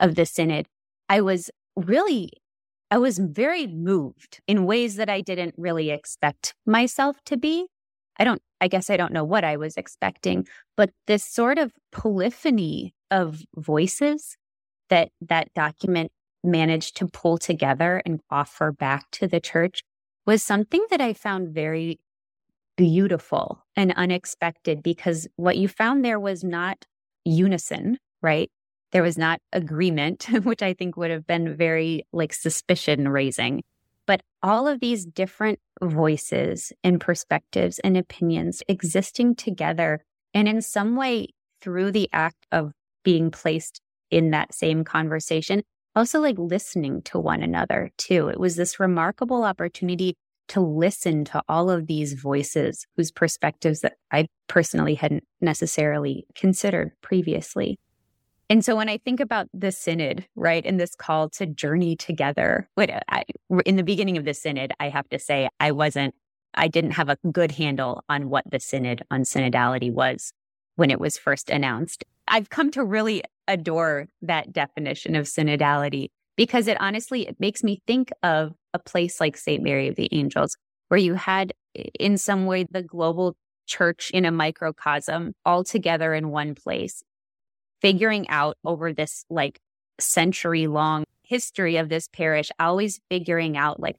of 0.00 0.14
the 0.14 0.26
synod, 0.26 0.66
I 1.08 1.20
was 1.20 1.50
really, 1.76 2.30
I 2.90 2.98
was 2.98 3.18
very 3.18 3.66
moved 3.66 4.40
in 4.46 4.66
ways 4.66 4.96
that 4.96 5.08
I 5.08 5.20
didn't 5.20 5.54
really 5.56 5.90
expect 5.90 6.54
myself 6.66 7.18
to 7.26 7.36
be. 7.36 7.66
I 8.18 8.24
don't, 8.24 8.42
I 8.60 8.68
guess 8.68 8.90
I 8.90 8.96
don't 8.96 9.12
know 9.12 9.24
what 9.24 9.44
I 9.44 9.56
was 9.56 9.76
expecting, 9.76 10.46
but 10.76 10.90
this 11.06 11.24
sort 11.24 11.58
of 11.58 11.72
polyphony 11.92 12.94
of 13.10 13.42
voices 13.56 14.36
that 14.94 15.10
that 15.20 15.52
document 15.54 16.12
managed 16.44 16.96
to 16.96 17.08
pull 17.08 17.36
together 17.36 18.00
and 18.06 18.20
offer 18.30 18.70
back 18.70 19.10
to 19.10 19.26
the 19.26 19.40
church 19.40 19.82
was 20.24 20.40
something 20.40 20.86
that 20.90 21.00
I 21.00 21.14
found 21.14 21.52
very 21.52 21.98
beautiful 22.76 23.64
and 23.74 23.92
unexpected 23.96 24.84
because 24.84 25.26
what 25.34 25.56
you 25.56 25.66
found 25.66 26.04
there 26.04 26.20
was 26.20 26.44
not 26.44 26.84
unison, 27.24 27.98
right? 28.22 28.52
There 28.92 29.02
was 29.02 29.18
not 29.18 29.40
agreement, 29.52 30.28
which 30.44 30.62
I 30.62 30.74
think 30.74 30.96
would 30.96 31.10
have 31.10 31.26
been 31.26 31.56
very 31.56 32.06
like 32.12 32.32
suspicion 32.32 33.08
raising. 33.08 33.64
But 34.06 34.20
all 34.44 34.68
of 34.68 34.78
these 34.78 35.04
different 35.04 35.58
voices 35.82 36.72
and 36.84 37.00
perspectives 37.00 37.80
and 37.80 37.96
opinions 37.96 38.62
existing 38.68 39.34
together. 39.34 40.04
And 40.32 40.46
in 40.46 40.62
some 40.62 40.94
way, 40.94 41.28
through 41.60 41.90
the 41.90 42.08
act 42.12 42.46
of 42.52 42.70
being 43.02 43.32
placed 43.32 43.80
in 44.14 44.30
that 44.30 44.54
same 44.54 44.84
conversation, 44.84 45.64
also 45.96 46.20
like 46.20 46.38
listening 46.38 47.02
to 47.02 47.18
one 47.18 47.42
another 47.42 47.90
too. 47.98 48.28
It 48.28 48.38
was 48.38 48.54
this 48.54 48.78
remarkable 48.78 49.42
opportunity 49.42 50.14
to 50.46 50.60
listen 50.60 51.24
to 51.24 51.42
all 51.48 51.68
of 51.68 51.88
these 51.88 52.12
voices 52.12 52.86
whose 52.96 53.10
perspectives 53.10 53.80
that 53.80 53.94
I 54.12 54.28
personally 54.46 54.94
hadn't 54.94 55.24
necessarily 55.40 56.26
considered 56.36 56.92
previously. 57.02 57.76
And 58.48 58.64
so 58.64 58.76
when 58.76 58.88
I 58.88 58.98
think 58.98 59.18
about 59.18 59.48
the 59.52 59.72
synod, 59.72 60.26
right, 60.36 60.64
and 60.64 60.78
this 60.78 60.94
call 60.94 61.28
to 61.30 61.46
journey 61.46 61.96
together, 61.96 62.68
I, 62.78 63.24
in 63.66 63.74
the 63.74 63.82
beginning 63.82 64.16
of 64.16 64.24
the 64.24 64.34
synod, 64.34 64.72
I 64.78 64.90
have 64.90 65.08
to 65.08 65.18
say 65.18 65.48
I 65.58 65.72
wasn't, 65.72 66.14
I 66.54 66.68
didn't 66.68 66.92
have 66.92 67.08
a 67.08 67.18
good 67.32 67.52
handle 67.52 68.04
on 68.08 68.28
what 68.28 68.44
the 68.48 68.60
synod 68.60 69.02
on 69.10 69.22
synodality 69.22 69.90
was 69.90 70.32
when 70.76 70.92
it 70.92 71.00
was 71.00 71.16
first 71.16 71.50
announced. 71.50 72.04
I've 72.28 72.50
come 72.50 72.70
to 72.72 72.84
really 72.84 73.22
adore 73.48 74.08
that 74.22 74.52
definition 74.52 75.14
of 75.14 75.26
synodality 75.26 76.08
because 76.36 76.66
it 76.66 76.80
honestly 76.80 77.26
it 77.26 77.38
makes 77.38 77.62
me 77.62 77.80
think 77.86 78.10
of 78.22 78.54
a 78.72 78.78
place 78.78 79.20
like 79.20 79.36
St. 79.36 79.62
Mary 79.62 79.88
of 79.88 79.96
the 79.96 80.08
Angels 80.12 80.56
where 80.88 80.98
you 80.98 81.14
had 81.14 81.52
in 81.98 82.16
some 82.18 82.46
way 82.46 82.66
the 82.70 82.82
global 82.82 83.36
church 83.66 84.10
in 84.12 84.24
a 84.24 84.30
microcosm 84.30 85.32
all 85.44 85.64
together 85.64 86.14
in 86.14 86.30
one 86.30 86.54
place 86.54 87.02
figuring 87.80 88.28
out 88.28 88.56
over 88.64 88.92
this 88.92 89.24
like 89.30 89.58
century 89.98 90.66
long 90.66 91.04
history 91.22 91.76
of 91.76 91.88
this 91.88 92.08
parish 92.08 92.50
always 92.58 93.00
figuring 93.10 93.56
out 93.56 93.80
like 93.80 93.96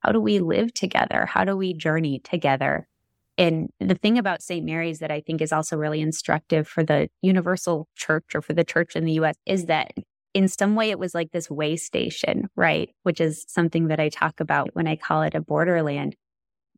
how 0.00 0.12
do 0.12 0.20
we 0.20 0.38
live 0.38 0.72
together 0.72 1.26
how 1.26 1.44
do 1.44 1.56
we 1.56 1.74
journey 1.74 2.18
together 2.20 2.88
and 3.38 3.70
the 3.80 3.94
thing 3.94 4.18
about 4.18 4.42
St. 4.42 4.64
Mary's 4.64 4.98
that 4.98 5.10
I 5.10 5.20
think 5.20 5.40
is 5.40 5.52
also 5.52 5.76
really 5.76 6.00
instructive 6.00 6.68
for 6.68 6.84
the 6.84 7.08
universal 7.22 7.88
church 7.96 8.34
or 8.34 8.42
for 8.42 8.52
the 8.52 8.64
church 8.64 8.94
in 8.94 9.04
the 9.04 9.12
US 9.12 9.36
is 9.46 9.66
that 9.66 9.92
in 10.34 10.48
some 10.48 10.74
way 10.74 10.90
it 10.90 10.98
was 10.98 11.14
like 11.14 11.32
this 11.32 11.50
way 11.50 11.76
station, 11.76 12.48
right? 12.56 12.90
Which 13.02 13.20
is 13.20 13.44
something 13.48 13.88
that 13.88 14.00
I 14.00 14.08
talk 14.08 14.40
about 14.40 14.70
when 14.74 14.86
I 14.86 14.96
call 14.96 15.22
it 15.22 15.34
a 15.34 15.40
borderland. 15.40 16.16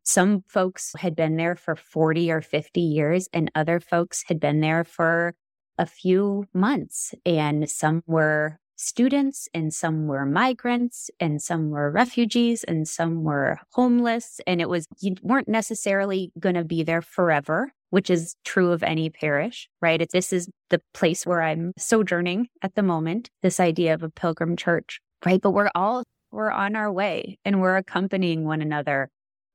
Some 0.02 0.44
folks 0.48 0.92
had 0.98 1.16
been 1.16 1.36
there 1.36 1.56
for 1.56 1.76
40 1.76 2.30
or 2.30 2.42
50 2.42 2.80
years, 2.80 3.28
and 3.32 3.50
other 3.54 3.80
folks 3.80 4.24
had 4.26 4.38
been 4.38 4.60
there 4.60 4.84
for 4.84 5.34
a 5.78 5.86
few 5.86 6.44
months. 6.52 7.14
And 7.24 7.70
some 7.70 8.02
were 8.06 8.58
students, 8.76 9.48
and 9.54 9.72
some 9.72 10.06
were 10.06 10.26
migrants, 10.26 11.10
and 11.20 11.40
some 11.40 11.70
were 11.70 11.90
refugees, 11.90 12.64
and 12.64 12.86
some 12.88 13.24
were 13.24 13.58
homeless. 13.72 14.40
And 14.46 14.60
it 14.60 14.68
was, 14.68 14.86
you 15.00 15.14
weren't 15.22 15.48
necessarily 15.48 16.32
going 16.38 16.56
to 16.56 16.64
be 16.64 16.82
there 16.82 17.02
forever 17.02 17.72
which 17.94 18.10
is 18.10 18.34
true 18.44 18.72
of 18.72 18.82
any 18.82 19.08
parish, 19.08 19.68
right? 19.80 20.04
This 20.10 20.32
is 20.32 20.50
the 20.68 20.80
place 20.94 21.24
where 21.24 21.40
I'm 21.40 21.72
sojourning 21.78 22.48
at 22.60 22.74
the 22.74 22.82
moment, 22.82 23.30
this 23.40 23.60
idea 23.60 23.94
of 23.94 24.02
a 24.02 24.08
pilgrim 24.08 24.56
church, 24.56 25.00
right? 25.24 25.40
But 25.40 25.52
we're 25.52 25.70
all, 25.76 26.02
we're 26.32 26.50
on 26.50 26.74
our 26.74 26.90
way 26.90 27.38
and 27.44 27.60
we're 27.60 27.76
accompanying 27.76 28.46
one 28.46 28.60
another 28.60 29.10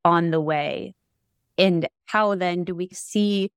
on 0.05 0.31
the 0.31 0.39
way. 0.39 0.93
And 1.57 1.89
how 2.05 2.35
then 2.35 2.63
do 2.63 2.73
we 2.73 2.87
see 2.93 3.51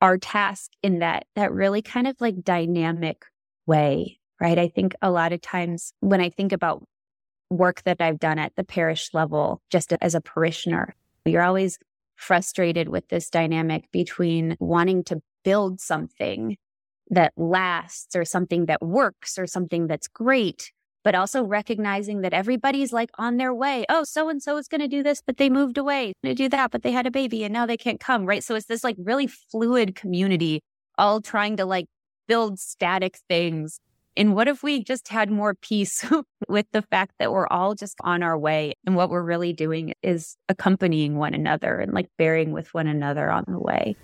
our 0.00 0.18
task 0.18 0.72
in 0.82 0.98
that, 0.98 1.26
that 1.36 1.52
really 1.52 1.82
kind 1.82 2.08
of 2.08 2.16
like 2.20 2.42
dynamic 2.42 3.26
way, 3.64 4.18
right? 4.42 4.58
I 4.58 4.66
think 4.66 4.96
a 5.00 5.10
lot 5.10 5.32
of 5.32 5.40
times 5.40 5.94
when 6.00 6.20
I 6.20 6.28
think 6.28 6.50
about 6.50 6.82
work 7.48 7.82
that 7.84 8.00
I've 8.00 8.18
done 8.18 8.40
at 8.40 8.56
the 8.56 8.64
parish 8.64 9.10
level, 9.14 9.62
just 9.70 9.92
as 10.00 10.16
a 10.16 10.20
parishioner, 10.20 10.96
you're 11.24 11.44
always 11.44 11.78
frustrated 12.16 12.88
with 12.88 13.06
this 13.08 13.30
dynamic 13.30 13.84
between 13.92 14.56
wanting 14.58 15.04
to 15.04 15.22
build 15.44 15.80
something 15.80 16.56
that 17.08 17.32
lasts 17.36 18.16
or 18.16 18.24
something 18.24 18.66
that 18.66 18.82
works 18.82 19.38
or 19.38 19.46
something 19.46 19.86
that's 19.86 20.08
great, 20.08 20.72
but 21.04 21.14
also 21.14 21.44
recognizing 21.44 22.22
that 22.22 22.32
everybody's 22.32 22.92
like 22.92 23.10
on 23.18 23.36
their 23.36 23.54
way. 23.54 23.84
Oh, 23.88 24.02
so 24.02 24.28
and 24.28 24.42
so 24.42 24.56
is 24.56 24.66
going 24.66 24.80
to 24.80 24.88
do 24.88 25.04
this, 25.04 25.22
but 25.24 25.36
they 25.36 25.50
moved 25.50 25.78
away 25.78 26.14
to 26.24 26.34
do 26.34 26.48
that, 26.48 26.72
but 26.72 26.82
they 26.82 26.90
had 26.90 27.06
a 27.06 27.12
baby 27.12 27.44
and 27.44 27.52
now 27.52 27.64
they 27.64 27.76
can't 27.76 28.00
come. 28.00 28.26
Right. 28.26 28.42
So 28.42 28.56
it's 28.56 28.66
this 28.66 28.82
like 28.82 28.96
really 28.98 29.28
fluid 29.28 29.94
community 29.94 30.62
all 30.98 31.20
trying 31.20 31.58
to 31.58 31.64
like 31.64 31.86
build 32.26 32.58
static 32.58 33.18
things. 33.28 33.78
And 34.16 34.34
what 34.34 34.48
if 34.48 34.62
we 34.62 34.84
just 34.84 35.08
had 35.08 35.30
more 35.30 35.54
peace 35.54 36.04
with 36.48 36.66
the 36.72 36.82
fact 36.82 37.14
that 37.18 37.32
we're 37.32 37.46
all 37.46 37.74
just 37.74 37.96
on 38.02 38.22
our 38.22 38.38
way 38.38 38.74
and 38.86 38.94
what 38.94 39.10
we're 39.10 39.22
really 39.22 39.52
doing 39.52 39.94
is 40.02 40.36
accompanying 40.48 41.16
one 41.16 41.34
another 41.34 41.78
and 41.78 41.92
like 41.92 42.08
bearing 42.18 42.52
with 42.52 42.72
one 42.74 42.86
another 42.86 43.30
on 43.30 43.44
the 43.48 43.58
way? 43.58 43.96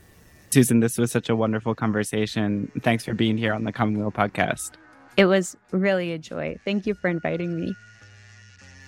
Susan, 0.50 0.80
this 0.80 0.96
was 0.96 1.12
such 1.12 1.28
a 1.28 1.36
wonderful 1.36 1.74
conversation. 1.74 2.72
Thanks 2.80 3.04
for 3.04 3.12
being 3.12 3.36
here 3.36 3.52
on 3.52 3.64
the 3.64 3.72
Commonweal 3.72 4.10
podcast. 4.10 4.72
It 5.18 5.26
was 5.26 5.56
really 5.72 6.12
a 6.12 6.18
joy. 6.18 6.56
Thank 6.64 6.86
you 6.86 6.94
for 6.94 7.08
inviting 7.08 7.54
me. 7.54 7.74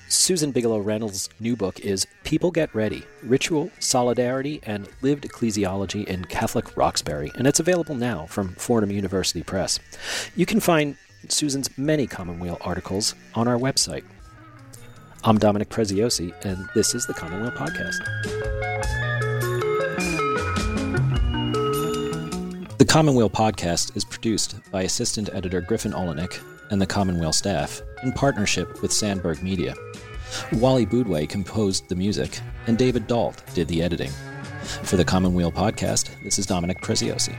Susan 0.09 0.51
Bigelow 0.51 0.81
Reynolds' 0.81 1.29
new 1.39 1.55
book 1.55 1.79
is 1.81 2.05
People 2.25 2.51
Get 2.51 2.75
Ready 2.75 3.05
Ritual, 3.23 3.71
Solidarity, 3.79 4.61
and 4.65 4.89
Lived 5.03 5.25
Ecclesiology 5.25 6.05
in 6.05 6.25
Catholic 6.25 6.77
Roxbury, 6.77 7.31
and 7.37 7.47
it's 7.47 7.61
available 7.61 7.95
now 7.95 8.27
from 8.27 8.49
Fordham 8.55 8.91
University 8.91 9.45
Press. 9.45 9.79
You 10.35 10.47
can 10.47 10.59
find 10.59 10.97
Susan's 11.29 11.77
many 11.77 12.07
Commonweal 12.07 12.59
articles 12.63 13.15
on 13.35 13.47
our 13.47 13.57
website. 13.57 14.05
I'm 15.23 15.39
Dominic 15.39 15.69
Preziosi, 15.69 16.33
and 16.45 16.69
this 16.75 16.95
is 16.95 17.07
the 17.07 17.13
Commonweal 17.13 17.53
Podcast. 17.53 17.99
The 22.79 22.87
Commonweal 22.87 23.29
podcast 23.29 23.95
is 23.97 24.05
produced 24.05 24.57
by 24.71 24.83
assistant 24.83 25.29
editor 25.35 25.61
Griffin 25.61 25.93
Oleynick 25.93 26.43
and 26.71 26.81
the 26.81 26.87
Commonweal 26.87 27.33
staff 27.33 27.83
in 28.03 28.13
partnership 28.13 28.81
with 28.81 28.93
Sandberg 28.93 29.43
Media. 29.43 29.75
Wally 30.55 30.87
Boudway 30.87 31.29
composed 31.29 31.89
the 31.89 31.97
music, 31.97 32.41
and 32.67 32.79
David 32.79 33.07
Dalt 33.07 33.43
did 33.55 33.69
the 33.69 33.83
editing. 33.83 34.11
For 34.85 34.97
the 34.97 35.05
Commonweal 35.05 35.53
podcast, 35.53 36.11
this 36.23 36.39
is 36.39 36.47
Dominic 36.47 36.81
Preziosi. 36.81 37.37